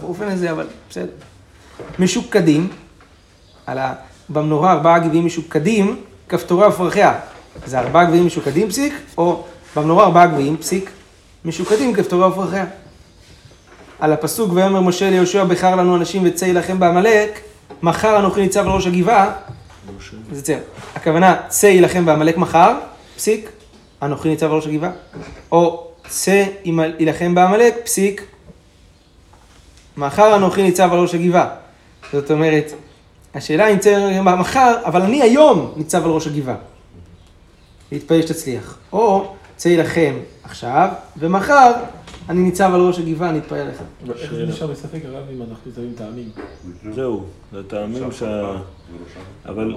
באופן 0.00 0.28
הזה, 0.28 0.50
אבל 0.50 0.66
בסדר. 0.90 1.12
משוקדים, 1.98 2.68
על 3.66 3.78
ה... 3.78 3.94
במנורה 4.28 4.72
ארבעה 4.72 4.98
גביעים 4.98 5.26
משוקדים, 5.26 5.96
כפתורי 6.28 6.66
ופרחיה. 6.66 7.18
זה 7.66 7.78
ארבעה 7.78 8.04
גביעים 8.04 8.26
משוקדים 8.26 8.68
פסיק, 8.68 8.94
או 9.18 9.44
במנורה 9.76 10.04
ארבעה 10.04 10.26
גביעים 10.26 10.56
פסיק, 10.56 10.90
משוקדים 11.44 11.94
כפתורי 11.94 12.26
ופרחיה. 12.26 12.64
על 14.00 14.12
הפסוק 14.12 14.52
ויאמר 14.52 14.80
משה 14.80 15.10
ליהושע 15.10 15.44
בחר 15.44 15.74
לנו 15.74 15.96
אנשים 15.96 16.22
וצא 16.24 16.44
יילחם 16.44 16.80
בעמלק, 16.80 17.40
מחר 17.82 18.18
אנוכי 18.18 18.40
ניצב 18.40 18.60
על 18.60 18.68
ראש 18.72 18.86
הגבעה, 18.86 19.32
זה 20.32 20.42
צא. 20.42 20.58
הכוונה 20.94 21.36
צא 21.48 21.66
יילחם 21.66 22.06
בעמלק 22.06 22.36
מחר, 22.36 22.74
פסיק, 23.16 23.50
אנוכי 24.02 24.28
ניצב 24.28 24.46
על 24.46 24.52
ראש 24.52 24.66
הגבעה, 24.66 24.90
או 25.52 25.86
צא 26.08 26.44
יילחם 26.64 27.34
בעמלק, 27.34 27.74
פסיק, 27.84 28.22
מחר 29.96 30.36
אנוכי 30.36 30.62
ניצב 30.62 30.92
על 30.92 30.98
ראש 30.98 31.14
הגבעה. 31.14 31.48
זאת 32.12 32.30
אומרת, 32.30 32.72
השאלה 33.34 33.66
אם 33.68 33.78
צא 33.78 34.20
מחר, 34.22 34.74
אבל 34.84 35.02
אני 35.02 35.22
היום 35.22 35.72
ניצב 35.76 36.04
על 36.04 36.10
ראש 36.10 36.26
הגבעה. 36.26 36.56
להתפלל 37.92 38.22
שתצליח. 38.22 38.78
או 38.92 39.32
צא 39.56 39.68
יילחם 39.68 40.14
עכשיו, 40.44 40.88
ומחר 41.18 41.72
אני 42.28 42.40
ניצב 42.40 42.70
על 42.74 42.80
ראש 42.80 42.98
הגבעה, 42.98 43.30
אני 43.30 43.38
אתפלל 43.38 43.68
לך. 43.68 43.82
איך 44.22 44.34
זה 44.34 44.46
נשאר 44.46 44.66
בספק 44.66 44.98
הרב 45.04 45.24
אם 45.34 45.42
אנחנו 45.50 45.72
שמים 45.76 45.92
טעמים? 45.96 46.28
זהו, 46.94 47.22
זה 47.52 47.60
הטעמים 47.60 48.12
שה... 48.12 48.56
אבל 49.46 49.74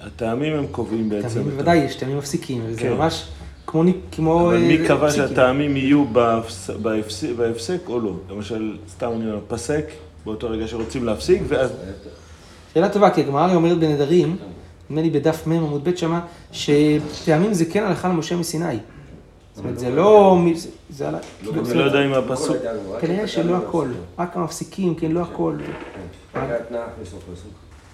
הטעמים 0.00 0.52
הם 0.52 0.66
קובעים 0.70 1.08
בעצם. 1.08 1.28
טעמים 1.28 1.50
בוודאי, 1.50 1.76
יש 1.76 1.96
טעמים 1.96 2.18
מפסיקים, 2.18 2.62
וזה 2.66 2.80
כן. 2.80 2.92
ממש 2.92 3.28
כמו... 3.66 3.82
כמו 4.12 4.46
אבל 4.46 4.54
אה, 4.56 4.60
מי 4.60 4.78
קבע 4.88 5.08
פסיקים. 5.08 5.28
שהטעמים 5.28 5.76
יהיו 5.76 6.04
בהפס- 6.12 6.70
בהפס- 6.82 7.36
בהפסק 7.36 7.78
או 7.88 8.00
לא? 8.00 8.12
למשל, 8.30 8.76
סתם 8.88 9.10
אני 9.16 9.30
אומר, 9.30 9.38
פסק 9.48 9.84
באותו 10.24 10.50
רגע 10.50 10.66
שרוצים 10.68 11.04
להפסיק, 11.04 11.42
ואז... 11.48 11.70
שאלה 12.74 12.88
טובה, 12.88 13.10
כי 13.10 13.20
הגמרא 13.20 13.54
אומרת 13.54 13.78
בנדרים, 13.78 14.36
נדמה 14.90 15.02
לי 15.02 15.10
בדף 15.10 15.46
מ' 15.46 15.52
עמוד 15.52 15.88
ב' 15.88 15.96
שמה, 15.96 16.20
שטעמים 16.52 17.52
זה 17.54 17.64
כן 17.64 17.82
הלכה 17.84 18.08
למשה 18.08 18.36
מסיני. 18.36 18.74
זאת 19.54 19.64
אומרת, 19.64 19.78
זה 19.78 19.90
לא... 19.90 20.38
זה- 20.54 20.68
זה 20.90 21.08
על 21.08 21.14
ה... 21.14 21.18
אני 21.58 21.74
לא 21.74 21.84
יודע 21.84 22.06
אם 22.06 22.12
הפסוק... 22.14 22.56
כנראה 23.00 23.28
שלא 23.28 23.56
הכל, 23.56 23.88
רק 24.18 24.36
המפסיקים, 24.36 24.94
כן, 24.94 25.12
לא 25.12 25.20
הכל. 25.20 25.56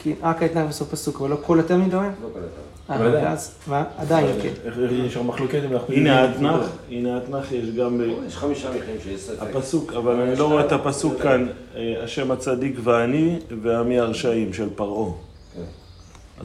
כן, 0.06 0.26
רק 0.26 0.42
האתנן 0.42 0.68
בסוף 0.68 0.90
פסוק, 0.90 1.20
אבל 1.20 1.30
לא 1.30 1.36
כל 1.42 1.60
אתה 1.60 1.74
אומר? 1.74 1.86
לא 1.88 2.28
כל 2.32 2.38
התנאה. 2.38 2.66
אה. 2.90 3.24
ואז, 3.24 3.54
מה? 3.66 3.84
עדיין, 3.98 4.26
כן. 4.42 4.48
איך 4.64 4.74
נשאר 5.06 5.22
מחלוקת 5.22 5.60
אם 5.66 5.72
אנחנו... 5.72 5.94
הנה 5.94 6.20
האתנח, 6.20 6.60
הנה 6.90 7.14
האתנח 7.14 7.52
יש 7.52 7.70
גם 7.70 8.00
יש 8.26 8.36
חמישה 8.36 8.68
מקרים 8.70 8.96
שיש 9.02 9.20
ספק. 9.20 9.42
הפסוק, 9.42 9.92
אבל 9.92 10.20
אני 10.20 10.36
לא 10.36 10.46
רואה 10.46 10.66
את 10.66 10.72
הפסוק 10.72 11.22
כאן, 11.22 11.46
אה, 11.76 11.94
השם 12.04 12.30
הצדיק 12.30 12.78
ואני 12.84 13.38
ועמי 13.62 13.98
הרשעים 13.98 14.52
של 14.52 14.68
פרעה. 14.74 15.10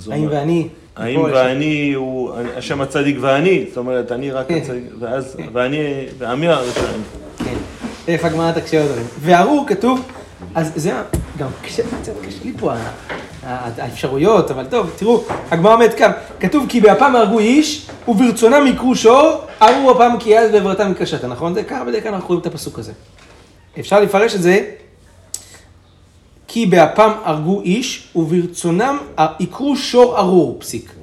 הוא 0.05 0.13
האם 0.13 0.27
ואני? 0.29 0.67
האם 0.95 1.21
ואני 1.21 1.93
הוא 1.93 2.31
השם 2.55 2.81
הצדיק 2.81 3.17
ואני, 3.21 3.65
זאת 3.67 3.77
אומרת, 3.77 4.11
אני 4.11 4.31
רק 4.31 4.51
הצדיק, 4.51 4.83
ואז, 4.99 5.37
ואני, 5.53 6.05
ועמי 6.17 6.47
הרשעים. 6.47 7.01
כן. 7.37 7.55
איפה 8.07 8.27
הגמרא 8.27 8.51
תקשה 8.51 8.81
עוד 8.81 8.89
דברים. 8.89 9.07
והארור 9.19 9.65
כתוב, 9.67 10.11
אז 10.55 10.71
זה 10.75 10.91
גם 11.37 11.49
קשה, 11.61 11.83
קצת 12.01 12.13
קשה 12.21 12.43
לי 12.43 12.53
פה 12.59 12.73
האפשרויות, 13.43 14.51
אבל 14.51 14.65
טוב, 14.65 14.89
תראו, 14.95 15.23
הגמרא 15.51 15.73
אומרת 15.73 15.93
כאן, 15.93 16.11
כתוב 16.39 16.65
כי 16.69 16.81
באפם 16.81 17.15
הרגו 17.15 17.39
איש, 17.39 17.89
וברצונם 18.07 18.67
יקרו 18.67 18.95
שור, 18.95 19.41
ארור 19.61 19.91
אפם 19.91 20.19
כי 20.19 20.39
אז 20.39 20.51
בעברתם 20.51 20.91
מקשתה, 20.91 21.27
נכון? 21.27 21.53
זה 21.53 21.63
ככה 21.63 21.85
בדרך 21.85 22.03
כלל 22.03 22.13
אנחנו 22.13 22.27
רואים 22.27 22.41
את 22.41 22.45
הפסוק 22.45 22.79
הזה. 22.79 22.91
אפשר 23.79 23.99
לפרש 23.99 24.35
את 24.35 24.41
זה, 24.41 24.65
כי 26.47 26.65
באפם 26.65 27.11
הרגו 27.23 27.61
איש, 27.61 28.07
וברצונם 28.15 28.97
יקרו 29.39 29.77
שור 29.77 30.17
ארור, 30.17 30.57
פסיק. 30.59 30.93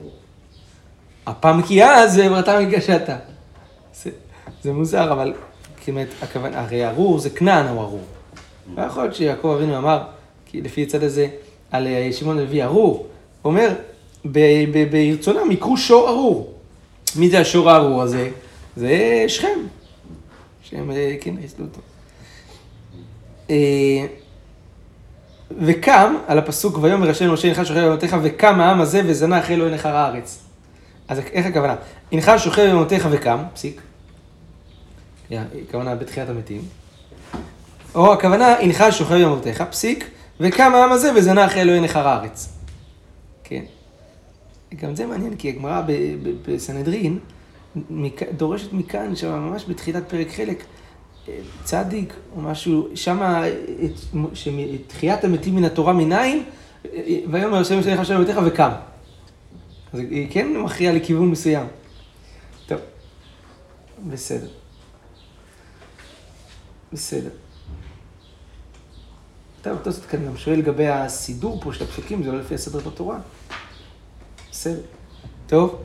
אפם 1.25 1.63
כי 1.63 1.85
אז 1.85 2.19
ועברתם 2.19 2.53
הגשתה. 2.53 3.17
זה, 4.03 4.11
זה 4.63 4.73
מוזר, 4.73 5.13
אבל 5.13 5.35
כמעט, 5.85 6.09
הכוונה, 6.23 6.61
הרי 6.61 6.89
ארור 6.89 7.19
זה 7.19 7.31
כנען 7.31 7.67
הוא 7.67 7.81
ארור. 7.81 8.05
לא 8.77 8.83
יכול 8.83 9.03
להיות 9.03 9.15
שיעקב 9.15 9.55
אבינו 9.57 9.77
אמר, 9.77 10.03
כי 10.47 10.61
לפי 10.61 10.83
הצד 10.83 11.03
הזה, 11.03 11.27
על 11.71 11.87
אה, 11.87 12.09
שמעון 12.13 12.39
הלוי 12.39 12.63
ארור. 12.63 13.07
אומר, 13.45 13.69
ברצונם 14.91 15.51
יקרו 15.51 15.77
שור 15.77 16.09
ארור. 16.09 16.55
מי 17.17 17.31
זה 17.31 17.41
השור 17.41 17.71
הארור 17.71 18.03
הזה? 18.03 18.31
זה 18.77 19.25
שכם. 19.29 19.59
שהם, 20.63 20.91
אה, 20.91 21.17
כן, 21.21 21.35
חיסלו 21.43 21.65
אותו. 21.65 21.81
אה, 23.51 24.07
וקם, 25.61 26.15
על 26.27 26.39
הפסוק, 26.39 26.79
ויאמר 26.83 27.11
השם 27.11 27.33
משה 27.33 27.49
הנך 27.49 27.67
שוכב 27.67 27.81
במותיך, 27.81 28.17
וקם 28.23 28.61
העם 28.61 28.81
הזה 28.81 29.03
וזנה 29.07 29.39
אחרי 29.39 29.55
אלוהי 29.55 29.75
נכר 29.75 29.97
הארץ. 29.97 30.39
אז 31.09 31.19
איך 31.19 31.47
הכוונה? 31.47 31.75
הנך 32.13 32.33
שוכב 32.39 32.71
במותיך 32.71 33.09
וקם, 33.11 33.39
פסיק. 33.55 33.81
הכוונה 35.69 35.95
בתחיית 35.95 36.29
המתים. 36.29 36.63
או 37.95 38.13
הכוונה, 38.13 38.57
הנך 38.59 38.85
שוכב 38.91 39.15
במותיך, 39.15 39.63
פסיק, 39.71 40.11
וקם 40.41 40.73
העם 40.75 40.93
הזה 40.93 41.13
וזנה 41.17 41.47
אחרי 41.47 41.61
אלוהי 41.63 41.81
נכר 41.81 42.09
הארץ. 42.09 42.49
כן. 43.45 43.65
גם 44.77 44.95
זה 44.97 45.07
מעניין, 45.07 45.37
כי 45.37 45.49
הגמרא 45.49 45.83
בסנהדרין 46.47 47.19
דורשת 48.37 48.73
מכאן, 48.73 49.17
שם 49.17 49.33
ממש 49.33 49.65
בתחילת 49.69 50.09
פרק 50.11 50.29
חלק, 50.31 50.65
אה, 51.29 51.35
צדיק 51.65 52.13
או 52.37 52.41
משהו, 52.41 52.89
שמה 52.95 53.49
את- 53.49 54.17
שתחיית 54.35 55.25
המתים 55.25 55.57
מן 55.57 55.65
התורה 55.65 55.93
מניין, 55.93 56.43
אה, 56.85 56.91
אה, 57.07 57.19
ויאמר 57.31 57.59
השם 57.59 57.83
שלך 57.83 58.01
השם 58.01 58.21
בביתך 58.23 58.41
וקם. 58.47 58.71
אז 59.93 59.99
היא 60.01 60.27
כן 60.31 60.57
מכריע 60.57 60.93
לכיוון 60.93 61.31
מסוים. 61.31 61.67
טוב, 62.67 62.79
בסדר. 64.11 64.49
בסדר. 66.93 67.31
טוב, 69.69 69.79
תוספות 69.83 70.11
כאן 70.11 70.27
גם 70.27 70.37
שואל 70.37 70.59
לגבי 70.59 70.89
הסידור 70.89 71.61
פה 71.61 71.73
של 71.73 71.85
הפסוקים, 71.85 72.23
זה 72.23 72.33
לא 72.33 72.39
לפי 72.39 72.55
הסדר 72.55 72.79
בתורה. 72.79 73.19
בסדר. 74.51 74.81
טוב. 75.47 75.83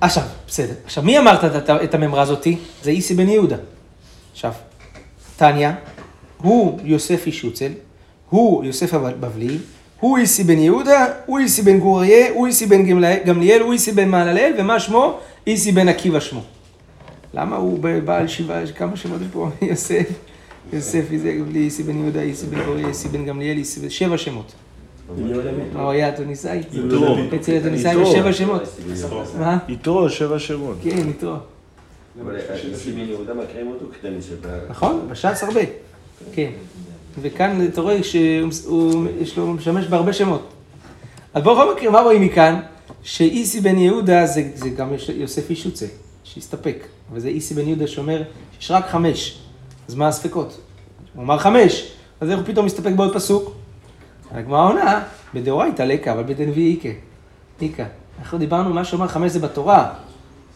עכשיו, 0.00 0.22
בסדר. 0.48 0.74
עכשיו, 0.84 1.04
מי 1.04 1.18
אמרת 1.18 1.44
את, 1.44 1.70
את 1.70 1.94
הממרה 1.94 2.22
הזאתי? 2.22 2.58
זה 2.82 2.90
איסי 2.90 3.14
בן 3.14 3.28
יהודה. 3.28 3.56
עכשיו, 4.32 4.52
טניה, 5.36 5.74
הוא 6.38 6.78
יוסף 6.84 7.26
איש 7.26 7.40
שוצל, 7.40 7.72
הוא 8.30 8.64
יוסף 8.64 8.94
הבבלי, 8.94 9.58
הוא 10.00 10.18
איסי 10.18 10.44
בן 10.44 10.58
יהודה, 10.58 11.06
הוא 11.26 11.38
איסי 11.38 11.62
בן 11.62 11.78
גור 11.78 11.98
אריה, 11.98 12.30
הוא 12.30 12.46
איסי 12.46 12.66
בן 12.66 12.82
גמליאל, 13.26 13.60
הוא 13.60 13.72
איסי 13.72 13.92
בן 13.92 14.08
מעלליאל, 14.08 14.52
ומה 14.58 14.80
שמו? 14.80 15.18
איסי 15.46 15.72
בן 15.72 15.88
עקיבא 15.88 16.20
שמו. 16.20 16.42
למה 17.34 17.56
הוא 17.56 17.78
בעל 18.04 18.28
שבעה, 18.28 18.66
כמה 18.66 18.96
שמות 18.96 19.20
יש 19.20 19.28
פה? 19.32 19.48
יוסף, 19.70 20.08
יוסף 20.72 21.04
איסי 21.54 21.82
בן 21.82 21.96
יהודה, 21.96 22.20
איסי 22.20 22.46
בן 22.46 22.64
גור 22.64 22.74
אריה, 22.74 22.88
איסי 22.88 23.08
בן 23.08 23.24
גמליאל, 23.24 23.56
איסי 23.56 23.80
בן... 23.80 23.90
שבע 23.90 24.18
שמות. 24.18 24.52
או 25.74 25.90
היה 25.90 26.16
תוניסאי? 26.16 26.58
יתרו. 26.58 27.16
אצל 27.40 27.52
התוניסאי 27.52 27.90
יתרו. 27.90 28.02
יש 28.02 28.12
שבע 28.12 28.32
שמות. 28.32 28.62
מה? 29.38 29.58
יתרו, 29.68 30.10
שבע 30.10 30.38
שמות. 30.38 30.76
כן, 30.82 31.08
יתרו. 31.08 31.34
אבל 32.22 32.36
איסי 32.70 32.92
בן 32.92 32.98
יהודה 32.98 33.34
מקריאים 33.34 33.66
אותו 33.68 33.86
קטנים 33.98 34.22
של 34.22 34.34
בעיה. 34.40 34.58
נכון, 34.68 35.08
בש"ס 35.10 35.42
הרבה. 35.42 35.60
כן. 36.32 36.50
וכאן 37.20 37.66
אתה 37.66 37.80
רואה 37.80 38.02
שיש 38.02 39.36
לו 39.36 39.46
משמש 39.46 39.86
בהרבה 39.86 40.12
שמות. 40.12 40.52
אז 41.34 41.42
בכל 41.42 41.74
מקרה, 41.74 41.90
מה 41.90 42.00
רואים 42.00 42.22
מכאן? 42.22 42.60
שאיסי 43.02 43.60
בן 43.60 43.78
יהודה 43.78 44.26
זה, 44.26 44.50
זה 44.54 44.68
גם 44.68 44.88
יוסף 45.14 45.50
איש 45.50 45.62
שוצה, 45.62 45.86
שהסתפק. 46.24 46.86
וזה 47.12 47.28
איסי 47.28 47.54
בן 47.54 47.68
יהודה 47.68 47.86
שאומר 47.86 48.22
שיש 48.58 48.70
רק 48.70 48.88
חמש. 48.88 49.45
אז 49.88 49.94
מה 49.94 50.08
הספקות? 50.08 50.60
הוא 51.14 51.22
אמר 51.22 51.38
חמש, 51.38 51.92
אז 52.20 52.30
איך 52.30 52.38
הוא 52.38 52.46
פתאום 52.46 52.66
מסתפק 52.66 52.92
בעוד 52.96 53.14
פסוק? 53.14 53.52
הגמרא 54.30 54.68
עונה, 54.68 55.02
בדאורייתא 55.34 55.82
לקה, 55.82 56.12
אבל 56.12 56.22
בדנביאי 56.22 56.74
איכה. 56.76 56.98
איכה. 57.60 57.82
אנחנו 58.18 58.38
דיברנו, 58.38 58.74
מה 58.74 58.84
שאומר 58.84 59.08
חמש 59.08 59.32
זה 59.32 59.38
בתורה. 59.38 59.92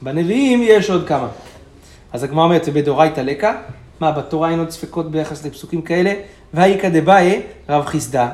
בנביאים 0.02 0.60
יש 0.62 0.90
עוד 0.90 1.08
כמה. 1.08 1.28
אז 2.12 2.22
הגמרא 2.22 2.44
אומרת, 2.44 2.68
בדאורייתא 2.68 3.20
לקה, 3.20 3.62
מה, 4.00 4.12
בתורה 4.12 4.50
אין 4.50 4.58
עוד 4.58 4.70
ספקות 4.70 5.10
ביחס 5.10 5.46
לפסוקים 5.46 5.82
כאלה? 5.82 6.14
והאיכא 6.54 6.88
דבעי, 6.88 7.42
רב 7.68 7.86
חיסדא. 7.86 8.28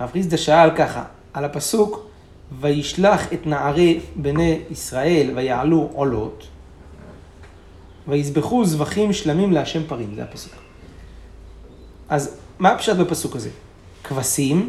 רב 0.00 0.10
חיסדא 0.12 0.36
שאל 0.36 0.70
ככה, 0.76 1.04
על 1.32 1.44
הפסוק, 1.44 2.06
וישלח 2.60 3.32
את 3.32 3.46
נערי 3.46 4.00
בני 4.16 4.58
ישראל 4.70 5.30
ויעלו 5.34 5.90
עולות, 5.92 6.46
ויזבחו 8.08 8.64
זבחים 8.64 9.12
שלמים 9.12 9.52
להשם 9.52 9.82
פרים, 9.86 10.14
זה 10.14 10.22
הפסוק. 10.22 10.52
אז 12.08 12.36
מה 12.58 12.70
הפשט 12.70 12.96
בפסוק 12.96 13.36
הזה? 13.36 13.50
כבשים, 14.04 14.68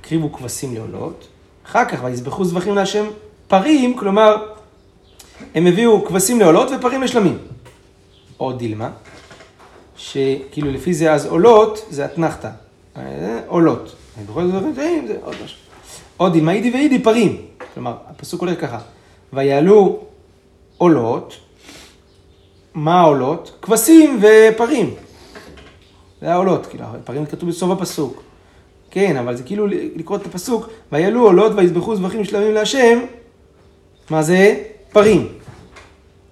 הקריבו 0.00 0.32
כבשים 0.32 0.74
לעולות, 0.74 1.28
אחר 1.66 1.84
כך 1.84 2.04
ויזבחו 2.04 2.44
זבחים 2.44 2.74
להשם 2.74 3.04
פרים, 3.48 3.96
כלומר, 3.96 4.36
הם 5.54 5.66
הביאו 5.66 6.04
כבשים 6.04 6.40
לעולות 6.40 6.68
ופרים 6.78 7.02
לשלמים. 7.02 7.38
או 8.40 8.52
דילמה, 8.52 8.90
שכאילו 9.96 10.70
לפי 10.70 10.94
זה 10.94 11.12
אז 11.12 11.26
עולות 11.26 11.86
זה 11.90 12.04
אתנחתא, 12.04 12.50
אה, 12.96 13.40
עולות. 13.46 13.94
זה 15.06 15.16
עוד. 15.24 15.36
או 16.20 16.28
דילמה 16.28 16.52
אידי 16.52 16.70
ואידי 16.70 17.02
פרים, 17.02 17.36
כלומר 17.74 17.96
הפסוק 18.06 18.40
הולך 18.40 18.60
ככה, 18.60 18.78
ויעלו 19.32 20.00
עולות, 20.78 21.34
מה 22.74 23.00
העולות? 23.00 23.58
כבשים 23.62 24.22
ופרים. 24.22 24.94
זה 26.20 26.32
העולות, 26.32 26.66
כאילו, 26.66 26.84
פרים 27.04 27.26
כתוב 27.26 27.48
בסוף 27.48 27.70
הפסוק. 27.70 28.22
כן, 28.90 29.16
אבל 29.16 29.36
זה 29.36 29.42
כאילו 29.42 29.66
לקרוא 29.66 30.16
את 30.16 30.26
הפסוק, 30.26 30.68
ויעלו 30.92 31.22
עולות 31.22 31.52
ויזבחו 31.56 31.96
זבחים 31.96 32.24
שלמים 32.24 32.54
להשם, 32.54 32.98
מה 34.10 34.22
זה? 34.22 34.64
פרים. 34.92 35.28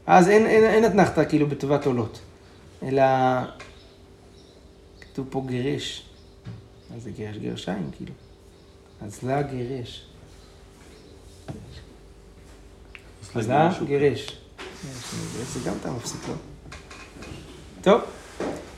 אז 0.07 0.29
אין, 0.29 0.47
אין, 0.47 0.65
אין 0.65 0.87
אתנחתא 0.87 1.25
כאילו 1.29 1.47
בטובת 1.47 1.87
עולות, 1.87 2.19
אלא 2.83 3.03
כתוב 5.01 5.27
פה 5.31 5.43
גירש. 5.47 6.07
אז 6.97 7.03
זה 7.03 7.11
גירש 7.11 7.37
גרשיים 7.37 7.91
כאילו. 7.97 8.13
אז 9.03 9.23
לה 9.23 9.43
גירש. 9.43 10.07
אז 13.35 13.49
לה 13.49 13.71
גירש. 13.87 14.41
זה 15.53 15.61
גם 15.67 15.75
אתה 15.81 15.91
מפסיק 15.91 16.21
לו. 16.29 16.35
טוב, 17.83 18.01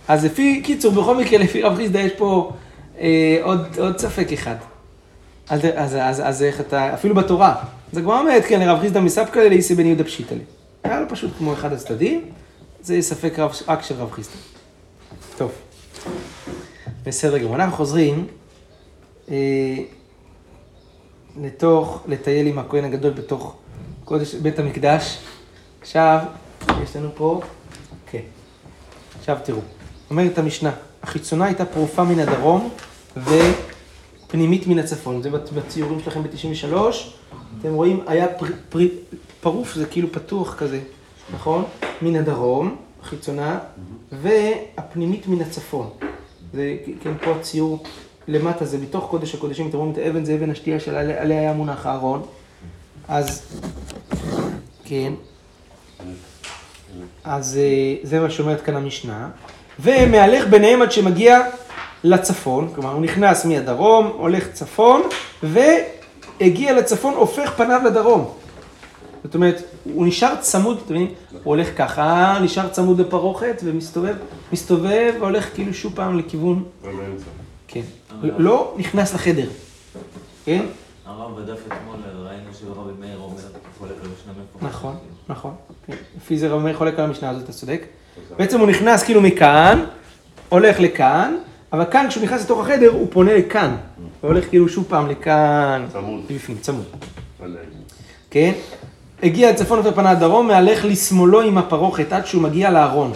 אז 0.09 0.25
לפי, 0.25 0.63
קיצור, 0.65 0.93
בכל 0.93 1.17
מקרה, 1.17 1.39
לפי 1.39 1.63
רב 1.63 1.77
חיסדא 1.77 1.99
יש 1.99 2.13
פה 2.19 2.53
אה, 2.99 3.39
עוד, 3.43 3.79
עוד 3.79 3.99
ספק 3.99 4.33
אחד. 4.33 4.57
אז, 5.49 5.61
אז, 5.75 5.97
אז, 6.01 6.23
אז 6.25 6.43
איך 6.43 6.61
אתה, 6.61 6.95
אפילו 6.95 7.15
בתורה. 7.15 7.55
אז 7.93 7.99
הגמרא 7.99 8.21
אומרת, 8.21 8.45
כן, 8.45 8.61
לרב 8.61 8.81
חיסדא 8.81 9.01
מספקא 9.01 9.39
לאיסי 9.39 9.75
בן 9.75 9.87
יהודה 9.87 10.05
פשיטא 10.05 10.35
לי. 10.35 10.41
היה 10.85 11.01
לו 11.01 11.09
פשוט 11.09 11.31
כמו 11.39 11.53
אחד 11.53 11.73
הצדדים, 11.73 12.25
זה 12.83 13.03
ספק 13.03 13.39
רב, 13.39 13.53
רק 13.69 13.83
של 13.83 13.95
רב 13.95 14.11
חיסדא. 14.13 14.37
טוב, 15.37 15.53
בסדר 17.07 17.39
גמור. 17.39 17.55
אנחנו 17.55 17.77
חוזרים 17.77 18.27
אה, 19.31 19.37
לתוך, 21.43 22.05
לטייל 22.09 22.47
עם 22.47 22.59
הכהן 22.59 22.85
הגדול 22.85 23.13
בתוך 23.13 23.57
קודש, 24.05 24.35
בית 24.35 24.59
המקדש. 24.59 25.19
עכשיו, 25.83 26.19
יש 26.83 26.97
לנו 26.97 27.09
פה, 27.15 27.41
כן. 28.11 28.21
עכשיו 29.19 29.39
תראו, 29.45 29.61
אומרת 30.11 30.39
המשנה, 30.39 30.71
החיצונה 31.03 31.45
הייתה 31.45 31.65
פרופה 31.65 32.05
מן 32.05 32.19
הדרום 32.19 32.71
ופנימית 33.17 34.67
מן 34.67 34.79
הצפון. 34.79 35.23
זה 35.23 35.31
בציורים 35.31 36.01
שלכם 36.01 36.23
ב-93, 36.23 36.75
אתם 37.61 37.75
רואים, 37.75 38.01
היה 38.07 38.29
פר, 38.29 38.47
פר, 38.69 38.79
פרוף, 39.41 39.75
זה 39.75 39.87
כאילו 39.87 40.13
פתוח 40.13 40.55
כזה, 40.55 40.81
נכון? 41.35 41.65
מן 42.03 42.17
הדרום, 42.17 42.77
חיצונה, 43.03 43.59
והפנימית 44.13 45.27
מן 45.27 45.43
הצפון. 45.43 45.91
זה 46.53 46.77
כן 47.03 47.13
פה 47.25 47.31
הציור 47.31 47.85
למטה, 48.29 48.65
זה 48.65 48.79
בתוך 48.79 49.11
קודש 49.11 49.35
הקודשים, 49.35 49.69
אתם 49.69 49.77
רואים 49.77 49.93
את 49.93 49.99
האבן, 49.99 50.25
זה 50.25 50.35
אבן 50.35 50.51
השתייה 50.51 50.81
שעליה 50.81 51.23
עליה 51.23 51.41
היה 51.41 51.53
מונח 51.53 51.87
הארון. 51.87 52.23
אז, 53.09 53.43
כן. 54.85 55.13
אז 57.25 57.59
אה, 57.63 57.95
זה 58.03 58.21
מה 58.21 58.31
שאומרת 58.31 58.61
כאן 58.61 58.77
המשנה. 58.77 59.29
ומהלך 59.81 60.47
ביניהם 60.47 60.83
עד 60.83 60.93
שמגיע 60.93 61.41
לצפון, 62.05 62.69
כלומר 62.75 62.93
הוא 62.93 63.01
נכנס 63.01 63.45
מהדרום, 63.45 64.13
הולך 64.17 64.53
צפון, 64.53 65.03
והגיע 65.43 66.73
לצפון, 66.73 67.15
הופך 67.15 67.53
פניו 67.57 67.81
לדרום. 67.87 68.35
זאת 69.25 69.35
אומרת, 69.35 69.63
הוא 69.85 70.07
נשאר 70.07 70.35
צמוד, 70.41 70.77
אתם 70.85 70.95
מבינים? 70.95 71.15
הוא 71.33 71.41
הולך 71.45 71.69
ככה, 71.77 72.39
נשאר 72.43 72.69
צמוד 72.69 73.01
לפרוכת 73.01 73.61
ומסתובב, 73.65 74.15
מסתובב 74.53 75.15
והולך 75.21 75.55
כאילו 75.55 75.75
שוב 75.75 75.93
פעם 75.95 76.19
לכיוון, 76.19 76.65
ובאמצע. 76.83 77.25
כן. 77.69 77.81
לא 78.23 78.75
נכנס 78.79 79.15
לחדר, 79.15 79.49
כן? 80.45 80.63
הרב 81.07 81.41
בדף 81.41 81.59
אתמול 81.67 81.97
ראינו 82.27 82.55
שרבי 82.61 82.93
מאיר 83.01 83.19
אומר, 83.19 83.43
חולק 83.79 83.93
על 84.03 84.09
משנה 84.09 84.33
מפורשת. 84.33 84.67
נכון, 84.67 84.97
נכון. 85.29 85.55
לפי 86.17 86.39
זה 86.39 86.49
רבי 86.49 86.63
מאיר 86.63 86.77
חולק 86.77 86.99
על 86.99 87.05
המשנה 87.05 87.31
הזאת, 87.31 87.45
אתה 87.45 87.53
צודק. 87.53 87.83
בעצם 88.37 88.61
הוא 88.61 88.69
נכנס 88.69 89.03
כאילו 89.03 89.21
מכאן, 89.21 89.85
הולך 90.49 90.81
לכאן, 90.81 91.37
אבל 91.73 91.85
כאן 91.91 92.07
כשהוא 92.09 92.25
נכנס 92.25 92.45
לתוך 92.45 92.61
החדר 92.61 92.91
הוא 92.91 93.09
פונה 93.11 93.35
לכאן. 93.35 93.77
הוא 94.21 94.29
הולך 94.31 94.49
כאילו 94.49 94.69
שוב 94.69 94.87
פעם 94.89 95.09
לכאן. 95.09 95.87
צמוד. 95.93 96.21
בפנים, 96.31 96.59
צמוד. 96.59 96.85
כן? 98.31 98.53
הגיע 99.23 99.55
צפון 99.55 99.79
ופנה 99.85 100.15
דרום, 100.15 100.49
מהלך 100.49 100.85
לשמאלו 100.85 101.41
עם 101.41 101.59
הפרוכת 101.59 102.13
עד 102.13 102.27
שהוא 102.27 102.43
מגיע 102.43 102.71
לארון. 102.71 103.13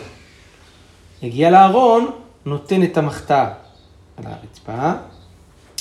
הגיע 1.23 1.51
לארון, 1.51 2.11
נותן 2.47 2.83
את 2.83 2.97
המחתה 2.97 3.49
על 4.17 4.25
הרצפה, 4.27 4.93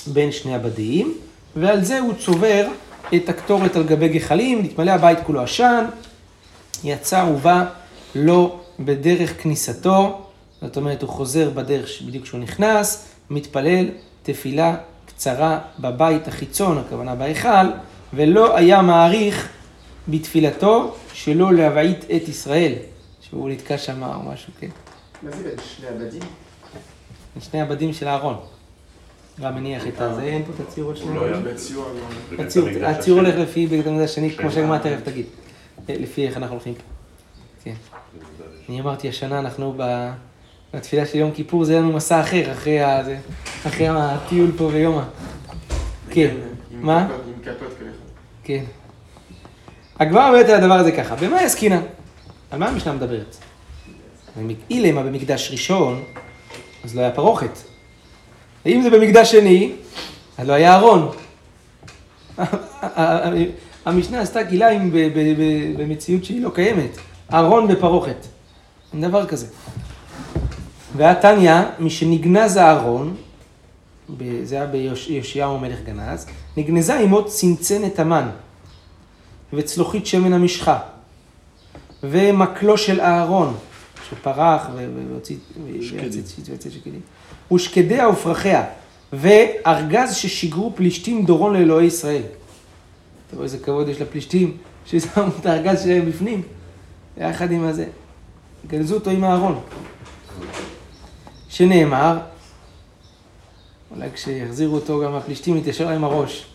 בין 0.07 0.31
שני 0.31 0.55
הבדים, 0.55 1.17
ועל 1.55 1.83
זה 1.83 1.99
הוא 1.99 2.13
צובר 2.13 2.67
את 3.15 3.29
הקטורת 3.29 3.75
על 3.75 3.83
גבי 3.83 4.07
גחלים, 4.09 4.61
נתמלא 4.63 4.91
הבית 4.91 5.19
כולו 5.23 5.41
עשן, 5.41 5.85
יצא 6.83 7.25
ובא 7.33 7.65
לא 8.15 8.59
בדרך 8.79 9.43
כניסתו, 9.43 10.21
זאת 10.61 10.77
אומרת 10.77 11.01
הוא 11.01 11.09
חוזר 11.09 11.49
בדרך 11.49 12.01
בדיוק 12.01 12.23
כשהוא 12.23 12.39
נכנס, 12.39 13.05
מתפלל 13.29 13.89
תפילה 14.23 14.75
קצרה 15.05 15.59
בבית 15.79 16.27
החיצון, 16.27 16.77
הכוונה 16.77 17.15
בהיכל, 17.15 17.67
ולא 18.13 18.57
היה 18.57 18.81
מעריך 18.81 19.49
בתפילתו 20.07 20.95
שלא 21.13 21.53
להבעית 21.53 22.05
את 22.15 22.29
ישראל, 22.29 22.73
שהוא 23.21 23.49
נתקע 23.49 23.77
שם 23.77 24.03
או 24.03 24.31
משהו, 24.31 24.53
כן. 24.59 24.67
מה 25.23 25.31
זה 25.31 25.43
בין 25.43 25.57
שני 25.77 25.87
הבדים? 25.87 26.21
את 27.37 27.43
שני 27.43 27.61
הבדים 27.61 27.93
של 27.93 28.07
הארון. 28.07 28.54
גם 29.41 29.55
מניח 29.55 29.87
את 29.87 30.01
הזה, 30.01 30.21
אין 30.21 30.43
פה 30.45 30.51
את 30.55 30.67
הציור 30.67 30.89
על 30.89 30.95
שני 30.95 31.07
הוא 31.07 31.15
לא 31.15 31.25
היה. 31.25 31.37
בציור 32.37 32.69
הציור. 32.83 33.19
הולך 33.19 33.35
לפי 33.35 33.67
בית 33.67 33.87
המקדש 33.87 34.09
השני, 34.09 34.31
כמו 34.31 34.47
השני. 34.47 34.61
שהגמרא 34.61 34.77
תכף 34.77 35.01
תגיד. 35.03 35.25
אה, 35.89 35.95
לפי 35.99 36.27
איך 36.27 36.37
אנחנו 36.37 36.55
הולכים 36.55 36.73
פה. 36.73 36.81
כן. 37.63 37.73
אני 38.69 38.81
אמרתי, 38.81 39.09
השנה 39.09 39.39
אנחנו. 39.39 39.77
בתפילה 40.73 41.05
של 41.05 41.17
יום 41.17 41.31
כיפור, 41.31 41.65
זה 41.65 41.71
יהיה 41.71 41.81
לנו 41.81 41.93
מסע 41.93 42.21
אחר, 42.21 42.51
אחרי, 42.51 43.87
הטיול 43.87 44.51
פה 44.57 44.63
ויומא. 44.63 45.03
כן. 46.09 46.35
מה? 46.71 47.01
עם 47.01 47.33
כפות 47.43 47.73
כאלה. 47.79 47.91
כן. 48.43 48.63
הגמרא 49.99 50.27
אומרת 50.27 50.49
על 50.49 50.55
הדבר 50.55 50.73
הזה 50.73 50.91
ככה, 50.91 51.15
במה 51.15 51.39
עסקינן? 51.39 51.81
על 52.51 52.59
מה 52.59 52.67
המשנה 52.67 52.93
מדברת? 52.93 53.37
אילמה 54.69 55.03
במקדש 55.03 55.51
ראשון, 55.51 56.03
אז 56.83 56.95
לא 56.95 57.01
היה 57.01 57.11
פרוכת. 57.11 57.74
ואם 58.65 58.81
זה 58.81 58.89
במקדש 58.89 59.31
שני, 59.31 59.71
אז 60.37 60.47
לא 60.47 60.53
היה 60.53 60.75
ארון. 60.75 61.11
המשנה 63.85 64.21
עשתה 64.21 64.45
כלאיים 64.45 64.91
ב- 64.91 65.09
במציאות 65.77 66.25
שהיא 66.25 66.41
לא 66.41 66.49
קיימת. 66.49 66.97
ארון 67.33 67.67
בפרוכת. 67.67 68.25
אין 68.93 69.01
דבר 69.01 69.25
כזה. 69.25 69.47
והתניא, 70.97 71.61
משנגנז 71.79 72.55
הארון, 72.57 73.15
זה 74.43 74.55
היה 74.55 74.65
ביאשיהו 74.65 75.59
מלך 75.59 75.79
גנז, 75.85 76.25
נגנזה 76.57 76.99
עמו 76.99 77.25
צנצנת 77.25 77.99
המן, 77.99 78.29
וצלוחית 79.53 80.05
שמן 80.05 80.33
המשחה, 80.33 80.79
ומקלו 82.03 82.77
של 82.77 83.01
אהרון, 83.01 83.55
שפרח 84.09 84.67
והוציא 85.11 85.37
שקדים. 86.71 87.01
ושקדיה 87.53 88.09
ופרחיה, 88.09 88.63
וארגז 89.13 90.15
ששיגרו 90.15 90.71
פלישתים 90.75 91.25
דורון 91.25 91.53
לאלוהי 91.53 91.85
ישראל. 91.85 92.21
אתה 93.27 93.35
רואה 93.35 93.45
איזה 93.45 93.57
כבוד 93.57 93.89
יש 93.89 94.01
לפלישתים, 94.01 94.57
ששמו 94.85 95.23
את 95.39 95.45
הארגז 95.45 95.83
שלהם 95.83 96.05
בפנים, 96.05 96.41
יחד 97.17 97.51
עם 97.51 97.65
הזה. 97.65 97.85
גנזו 98.67 98.95
אותו 98.95 99.09
עם 99.09 99.23
אהרון. 99.23 99.59
שנאמר, 101.49 102.17
אולי 103.95 104.07
כשיחזירו 104.13 104.75
אותו 104.75 105.01
גם 105.01 105.15
הפלישתים 105.15 105.57
יתיישר 105.57 105.85
להם 105.85 106.03
הראש. 106.03 106.45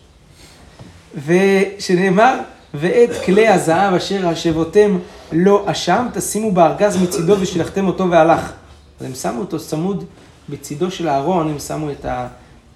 ושנאמר, 1.25 2.39
ואת 2.73 3.09
כלי 3.25 3.47
הזהב 3.47 3.93
אשר 3.93 4.27
השבותם 4.27 4.97
לא 5.31 5.63
אשם, 5.65 6.07
תשימו 6.13 6.51
בארגז 6.51 7.03
מצידו 7.03 7.35
ושילחתם 7.39 7.87
אותו 7.87 8.09
והלך. 8.09 8.51
אז 8.99 9.05
הם 9.05 9.13
שמו 9.13 9.39
אותו 9.39 9.59
צמוד 9.59 10.05
בצידו 10.51 10.91
של 10.91 11.07
הארון, 11.07 11.49
הם 11.49 11.59
שמו 11.59 11.87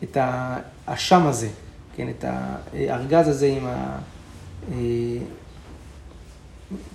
את, 0.04 0.18
האשם 0.88 1.28
הזה, 1.28 1.48
כן, 1.96 2.08
את 2.10 2.26
הארגז 2.74 3.28
הזה 3.28 3.48
עם 3.48 3.66
ה... 3.66 3.98
אה, 4.72 4.76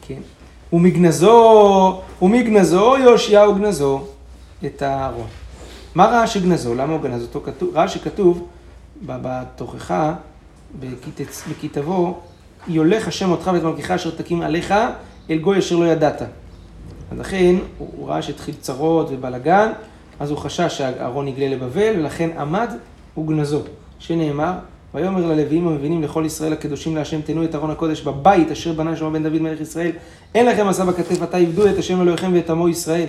כן. 0.03 0.21
ומגנזו, 0.73 2.01
ומגנזו 2.23 2.95
יאשיהו 2.99 3.55
גנזו 3.55 4.05
את 4.67 4.83
הארון. 4.83 5.27
מה 5.95 6.07
ראה 6.07 6.27
שגנזו? 6.27 6.75
למה 6.75 6.93
הוא 6.93 7.01
גנז 7.03 7.23
אותו? 7.23 7.41
כתוב, 7.45 7.77
ראה 7.77 7.89
שכתוב 7.89 8.47
בתוכחה, 9.07 10.15
בכת- 10.81 11.21
בכתבו, 11.51 12.19
יולך 12.69 13.09
השם 13.09 13.31
אותך 13.31 13.51
ואת 13.55 13.63
מלכך 13.63 13.91
אשר 13.91 14.11
תקים 14.11 14.43
עליך 14.43 14.75
אל 15.31 15.39
גוי 15.39 15.59
אשר 15.59 15.77
לא 15.77 15.85
ידעת. 15.85 16.23
אז 16.23 17.19
לכן 17.19 17.55
הוא 17.79 18.09
ראה 18.09 18.23
שהתחיל 18.23 18.55
צרות 18.61 19.07
ובלאגן, 19.11 19.73
אז 20.21 20.31
הוא 20.31 20.39
חשש 20.39 20.79
שהארון 20.79 21.29
יגלה 21.29 21.49
לבבל, 21.49 21.95
ולכן 21.99 22.31
עמד 22.39 22.71
וגנזו. 23.19 23.63
שנאמר, 23.99 24.53
ויאמר 24.95 25.27
ללוויים 25.27 25.69
המבינים 25.69 26.03
לכל 26.03 26.23
ישראל 26.27 26.53
הקדושים 26.53 26.97
להשם 26.97 27.21
תנו 27.21 27.45
את 27.45 27.55
ארון 27.55 27.71
הקודש 27.71 28.01
בבית 28.01 28.51
אשר 28.51 28.73
בנה 28.73 28.97
שלמה 28.97 29.11
בן 29.11 29.23
דוד 29.23 29.43
מלך 29.43 29.61
ישראל, 29.61 29.93
אין 30.35 30.47
לכם 30.47 30.69
עשה 30.69 30.85
בכתף 30.85 31.23
עתה 31.23 31.37
עבדו 31.37 31.69
את 31.69 31.79
השם 31.79 32.01
אלוהיכם 32.01 32.31
ואת 32.35 32.51
עמו 32.51 32.69
ישראל. 32.69 33.07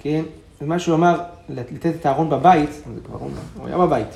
כן? 0.00 0.22
זה 0.60 0.66
מה 0.66 0.78
שהוא 0.78 0.94
אמר, 0.94 1.20
לתת 1.48 1.86
את 1.86 2.06
הארון 2.06 2.30
בבית, 2.30 2.70
זה 2.70 3.00
כבר 3.06 3.18
הוא 3.18 3.30
הוא 3.58 3.66
היה 3.66 3.78
בבית, 3.78 4.06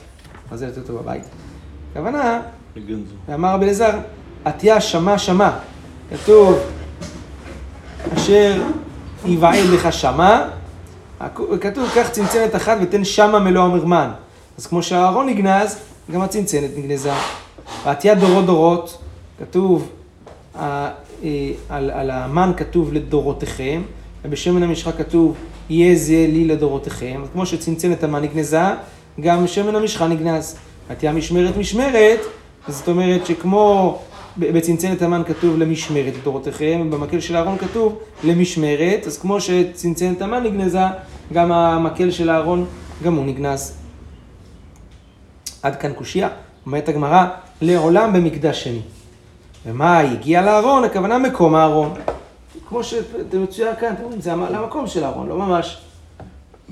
מה 0.51 0.57
זה 0.57 0.67
לתת 0.67 0.79
אותו 0.79 0.99
בבית? 0.99 1.23
הכוונה. 1.93 2.41
ואמר 3.29 3.55
רבי 3.55 3.65
אלעזר, 3.65 3.99
עטיה 4.45 4.81
שמע 4.81 5.19
שמע. 5.19 5.51
כתוב, 6.11 6.59
אשר 8.15 8.63
יבעד 9.27 9.65
לך 9.73 9.93
שמע, 9.93 10.49
כתוב, 11.61 11.89
קח 11.95 12.09
צנצנת 12.09 12.57
אחת 12.57 12.79
ותן 12.83 13.05
שמה 13.05 13.39
מלוא 13.39 13.63
המרמן. 13.63 14.11
אז 14.59 14.67
כמו 14.67 14.83
שהארון 14.83 15.27
נגנז, 15.27 15.79
גם 16.13 16.21
הצנצנת 16.21 16.71
נגנזה. 16.77 17.13
ועטיה 17.85 18.15
דורות 18.15 18.47
דורות, 18.47 18.99
כתוב, 19.41 19.89
אה, 20.57 20.91
על, 21.69 21.91
על 21.91 22.11
המן 22.11 22.53
כתוב 22.57 22.93
לדורותיכם, 22.93 23.83
ובשמן 24.25 24.63
המשחה 24.63 24.93
כתוב, 24.93 25.35
יהיה 25.71 25.97
זה 25.97 26.27
לי 26.29 26.45
לדורותיכם. 26.45 27.21
אז 27.23 27.29
כמו 27.33 27.47
שצנצנת 27.47 28.05
המן 28.05 28.23
נגנזה, 28.23 28.63
גם 29.21 29.47
שמן 29.47 29.77
המשחה 29.77 30.09
נגנז. 30.09 30.57
עטיה 30.91 31.13
משמרת 31.13 31.57
משמרת, 31.57 32.21
זאת 32.69 32.89
אומרת 32.89 33.27
שכמו 33.27 33.99
בצנצנת 34.39 35.03
המן 35.03 35.23
כתוב 35.27 35.59
למשמרת 35.59 36.15
לדורותיכם, 36.21 36.83
ובמקל 36.87 37.21
של 37.21 37.37
אהרון 37.37 37.59
כתוב 37.59 37.99
למשמרת, 38.25 39.07
אז 39.07 39.19
כמו 39.19 39.41
שצנצנת 39.41 40.23
המן 40.23 40.43
נגנזה, 40.43 40.85
גם 41.33 41.53
המקל 41.53 42.11
של 42.11 42.31
אהרון, 42.31 42.67
גם 43.05 43.15
הוא 43.15 43.27
נגנז. 43.27 43.77
עד 45.63 45.77
כאן 45.77 45.93
קושייה. 45.93 46.29
אומרת 46.67 46.89
הגמרא, 46.89 47.27
לעולם 47.61 48.13
במקדש 48.13 48.65
שני. 48.65 48.81
ומה 49.67 49.99
הגיע 49.99 50.43
לארון? 50.43 50.85
הכוונה 50.85 51.19
מקום 51.19 51.55
הארון. 51.55 51.95
כמו 52.69 52.85
שזה 52.85 53.39
מצויר 53.39 53.75
כאן, 53.81 53.93
אתם 53.93 54.03
רואים, 54.03 54.21
זה 54.21 54.33
למקום 54.33 54.87
של 54.87 55.05
הארון, 55.05 55.29
לא 55.29 55.39
ממש. 55.39 55.79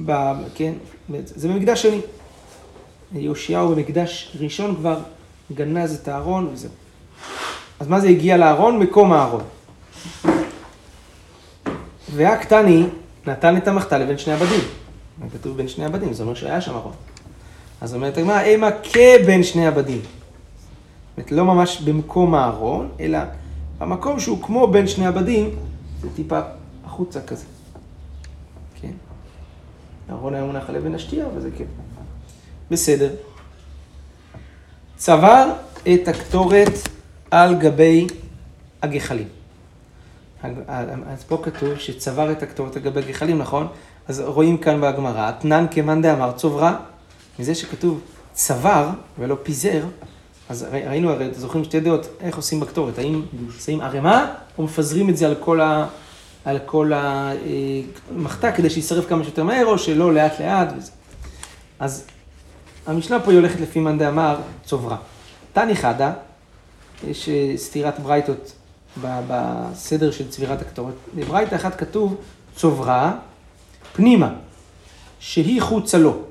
ב, 0.06 0.32
כן, 0.54 0.72
זה 1.24 1.48
במקדש 1.48 1.82
שני. 1.82 2.00
יאשיהו 3.12 3.68
במקדש 3.68 4.36
ראשון 4.40 4.76
כבר 4.76 4.98
גנז 5.52 5.94
את 5.94 6.08
הארון 6.08 6.50
וזהו. 6.52 6.70
אז 7.80 7.88
מה 7.88 8.00
זה 8.00 8.08
הגיע 8.08 8.36
לארון? 8.36 8.78
מקום 8.78 9.12
הארון. 9.12 9.42
והקטני 12.14 12.86
נתן 13.26 13.56
את 13.56 13.68
המחתה 13.68 13.98
לבין 13.98 14.18
שני 14.18 14.32
הבדים. 14.34 14.60
כתוב 15.32 15.56
בין 15.56 15.68
שני 15.68 15.84
הבדים, 15.84 16.12
זה 16.12 16.22
אומר 16.22 16.34
שהיה 16.34 16.60
שם 16.60 16.74
ארון. 16.74 16.92
אז 17.80 17.94
אומרת 17.94 18.18
הגמרא, 18.18 18.40
המה 18.40 18.70
כבין 18.82 19.42
שני 19.42 19.66
הבדים. 19.66 20.00
זאת 21.16 21.32
לא 21.32 21.44
ממש 21.44 21.80
במקום 21.80 22.34
הארון, 22.34 22.88
אלא 23.00 23.18
במקום 23.78 24.20
שהוא 24.20 24.42
כמו 24.42 24.66
בין 24.66 24.86
שני 24.86 25.06
הבדים, 25.06 25.50
זה 26.02 26.08
טיפה 26.16 26.40
החוצה 26.84 27.20
כזה. 27.20 27.44
כן. 28.80 28.92
הארון 30.08 30.34
היה 30.34 30.44
מונח 30.44 30.68
על 30.68 30.76
אבן 30.76 30.94
השתייה, 30.94 31.26
וזה 31.36 31.50
כן. 31.58 31.64
בסדר. 32.70 33.10
צבר 34.96 35.52
את 35.94 36.08
הקטורת 36.08 36.72
על 37.30 37.54
גבי 37.54 38.06
הגחלים. 38.82 39.28
אז 41.06 41.24
פה 41.28 41.38
כתוב 41.42 41.78
שצבר 41.78 42.32
את 42.32 42.42
הקטורת 42.42 42.76
על 42.76 42.82
גבי 42.82 43.00
הגחלים, 43.00 43.38
נכון? 43.38 43.66
אז 44.08 44.20
רואים 44.20 44.56
כאן 44.58 44.80
בגמרא, 44.80 45.28
אתנן 45.28 45.66
כמאן 45.70 46.02
דאמר 46.02 46.32
צוברה, 46.32 46.76
מזה 47.38 47.54
שכתוב 47.54 48.00
צבר 48.32 48.88
ולא 49.18 49.36
פיזר, 49.42 49.82
אז 50.48 50.66
ראי- 50.72 50.86
ראינו 50.88 51.10
הרי, 51.10 51.26
אתם 51.26 51.34
זוכרים 51.40 51.64
שתי 51.64 51.80
דעות, 51.80 52.06
איך 52.20 52.36
עושים 52.36 52.60
בקטורת, 52.60 52.98
האם 52.98 53.22
שמים 53.60 53.80
ערימה, 53.80 54.34
או 54.58 54.62
מפזרים 54.64 55.10
את 55.10 55.16
זה 55.16 55.26
על 55.26 55.34
כל 55.34 55.60
ה... 55.60 55.86
על 56.44 56.58
כל 56.66 56.92
המחתה 56.94 58.52
כדי 58.52 58.70
שיישרף 58.70 59.08
כמה 59.08 59.24
שיותר 59.24 59.44
מהר, 59.44 59.66
או 59.66 59.78
שלא 59.78 60.12
לאט 60.14 60.40
לאט 60.40 60.68
וזה. 60.76 60.90
אז 61.78 62.04
המשנה 62.86 63.20
פה 63.20 63.30
היא 63.30 63.38
הולכת 63.38 63.60
לפי 63.60 63.80
מאן 63.80 63.98
דאמר 63.98 64.36
צוברה. 64.64 64.96
תני 65.52 65.76
חדה, 65.76 66.12
יש 67.06 67.28
אה, 67.28 67.52
סתירת 67.56 68.00
ברייתות 68.00 68.52
בסדר 69.00 70.10
של 70.10 70.28
צבירת 70.28 70.60
הקטורת. 70.60 70.94
בברייתא 71.14 71.54
אחת 71.54 71.74
כתוב 71.74 72.16
צוברה 72.56 73.18
פנימה, 73.92 74.34
שהיא 75.20 75.62
חוצה 75.62 75.98
לו. 75.98 76.22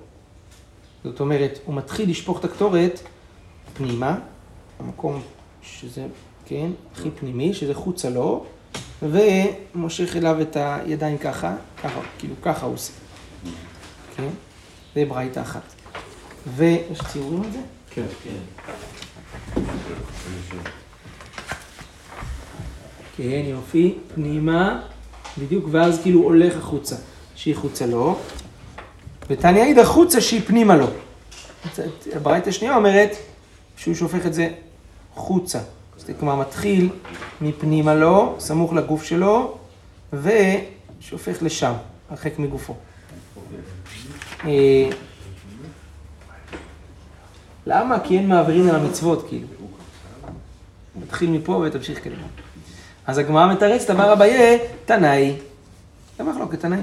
זאת 1.03 1.19
אומרת, 1.19 1.59
הוא 1.65 1.75
מתחיל 1.75 2.09
לשפוך 2.09 2.39
את 2.39 2.45
הקטורת 2.45 2.99
פנימה, 3.73 4.19
המקום 4.79 5.21
שזה, 5.61 6.05
כן, 6.45 6.71
הכי 6.93 7.09
פנימי, 7.11 7.53
שזה 7.53 7.73
חוצה 7.73 8.09
לו, 8.09 8.45
ומושך 9.01 10.15
אליו 10.15 10.41
את 10.41 10.57
הידיים 10.59 11.17
ככה, 11.17 11.55
ככה, 11.83 11.99
כאילו 12.19 12.35
ככה 12.41 12.65
הוא 12.65 12.73
עושה. 12.73 12.93
כן? 14.17 14.29
זה 14.95 15.05
ברייתא 15.05 15.39
אחת. 15.39 15.73
ויש 16.55 17.01
ציורים 17.11 17.43
על 17.43 17.51
זה? 17.51 17.59
כן. 17.89 18.05
כן, 18.23 18.29
יופי, 23.19 23.95
פנימה, 24.15 24.81
בדיוק, 25.37 25.65
ואז 25.71 25.99
כאילו 26.01 26.21
הולך 26.21 26.57
החוצה, 26.57 26.95
שהיא 27.35 27.55
חוצה 27.55 27.85
לו, 27.85 28.19
ותניא 29.29 29.63
עיד 29.63 29.79
החוצה 29.79 30.21
שהיא 30.21 30.41
פנימה 30.47 30.75
לו. 30.75 30.87
הברייתא 32.15 32.49
השנייה 32.49 32.75
אומרת 32.75 33.15
שהוא 33.77 33.95
שופך 33.95 34.25
את 34.25 34.33
זה 34.33 34.49
חוצה. 35.15 35.59
כלומר 36.19 36.35
מתחיל 36.35 36.89
מפנימה 37.41 37.95
לו, 37.95 38.35
סמוך 38.39 38.73
לגוף 38.73 39.03
שלו, 39.03 39.57
ושופך 40.13 41.43
לשם, 41.43 41.73
הרחק 42.09 42.39
מגופו. 42.39 42.75
אה, 44.45 44.89
למה? 47.65 47.99
כי 47.99 48.17
אין 48.17 48.27
מעבירין 48.27 48.69
על 48.69 48.75
המצוות, 48.75 49.25
כאילו. 49.27 49.47
מתחיל 51.01 51.29
מפה 51.29 51.51
ותמשיך 51.51 51.99
קדימה. 51.99 52.27
אז 53.07 53.17
הגמרא 53.17 53.53
מתרצת, 53.53 53.89
אמר 53.89 54.13
אביי, 54.13 54.59
תנאי. 54.85 55.33
זה 56.17 56.23
מחלוקת 56.23 56.59
תנאי. 56.59 56.79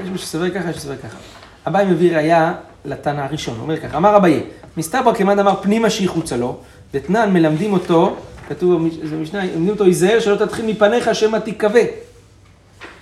יש 0.00 0.08
מי 0.08 0.18
שסובר 0.18 0.50
ככה, 0.50 0.70
יש 0.70 0.76
שסובר 0.76 0.96
ככה. 0.96 1.18
אביי 1.66 1.86
מביא 1.86 2.16
ראייה 2.16 2.54
לתנא 2.84 3.20
הראשון, 3.20 3.54
הוא 3.54 3.62
אומר 3.62 3.80
ככה, 3.80 3.96
אמר 3.96 4.16
אביי, 4.16 4.42
מסתבר 4.76 5.14
כמאן 5.14 5.38
אמר 5.38 5.62
פנימה 5.62 5.90
שהיא 5.90 6.08
חוצה 6.08 6.36
לו, 6.36 6.58
דתנן 6.92 7.30
מלמדים 7.32 7.72
אותו, 7.72 8.16
כתוב, 8.48 8.88
זה 9.02 9.16
משנה, 9.16 9.44
מלמדים 9.44 9.68
אותו, 9.68 9.84
היזהר 9.84 10.20
שלא 10.20 10.36
תתחיל 10.46 10.66
מפניך 10.66 11.14
שמא 11.14 11.36
תיכווה. 11.36 11.82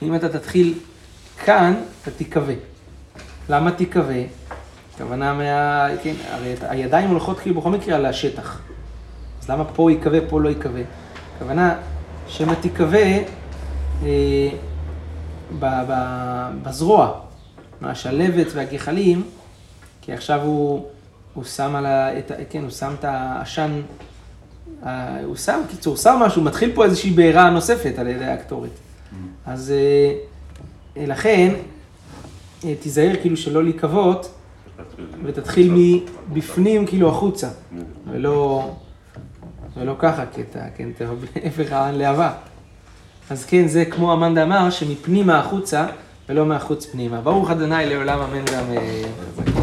אם 0.02 0.14
אתה 0.14 0.28
תתחיל 0.28 0.74
כאן, 1.44 1.74
אתה 2.02 2.10
תיכווה. 2.10 2.54
למה 3.48 3.70
תיכווה? 3.70 4.22
הכוונה 4.94 5.34
מה... 5.34 5.86
כן, 6.02 6.14
הרי 6.30 6.54
הידיים 6.60 7.10
הולכות 7.10 7.40
כאילו 7.40 7.60
בכל 7.60 7.70
מקרה 7.70 7.96
על 7.96 8.06
השטח. 8.06 8.60
אז 9.50 9.54
למה 9.54 9.64
פה 9.64 9.90
ייכווה, 9.90 10.18
פה 10.28 10.40
לא 10.40 10.48
ייכווה? 10.48 10.82
הכוונה, 11.36 11.74
שמא 12.28 12.54
תיכווה 12.54 13.18
אה, 14.02 14.48
בזרוע, 16.62 17.12
מהשלבת 17.80 18.46
והגחלים, 18.54 19.22
כי 20.00 20.12
עכשיו 20.12 20.42
הוא, 20.42 20.86
הוא 21.34 21.44
שם 21.44 21.74
על 21.76 21.86
ה... 21.86 22.18
את, 22.18 22.32
כן, 22.50 22.62
הוא 22.62 22.70
שם 22.70 22.94
את 22.98 23.04
העשן, 23.04 23.80
ה- 24.82 25.22
הוא 25.24 25.36
שם, 25.36 25.60
קיצור, 25.70 25.96
שם 25.96 26.16
משהו, 26.20 26.42
מתחיל 26.42 26.72
פה 26.74 26.84
איזושהי 26.84 27.10
בעירה 27.10 27.50
נוספת 27.50 27.98
על 27.98 28.06
ידי 28.06 28.24
הקטורת. 28.24 28.70
אז 29.46 29.70
אה, 29.70 30.12
אה, 30.96 31.06
לכן, 31.06 31.54
אה, 32.64 32.74
תיזהר 32.80 33.12
כאילו 33.20 33.36
שלא 33.36 33.62
להיקוות, 33.64 34.30
ותתחיל 35.24 35.72
מבפנים 36.30 36.86
כאילו 36.86 37.08
החוצה, 37.08 37.48
ולא, 38.10 38.70
ולא 39.76 39.94
ככה, 39.98 40.22
אתה, 40.22 40.58
כן, 40.76 40.88
בהפך 40.98 41.72
הלהבה. 41.72 42.32
אז 43.30 43.44
כן, 43.44 43.68
זה 43.68 43.84
כמו 43.84 44.12
המאן 44.12 44.34
דאמר, 44.34 44.70
שמפנימה 44.70 45.38
החוצה, 45.38 45.86
ולא 46.28 46.46
מהחוץ 46.46 46.86
פנימה. 46.86 47.20
ברוך 47.20 47.50
ה' 47.50 47.54
לעולם 47.84 48.18
אמן 48.20 48.44
ואמן. 48.52 49.59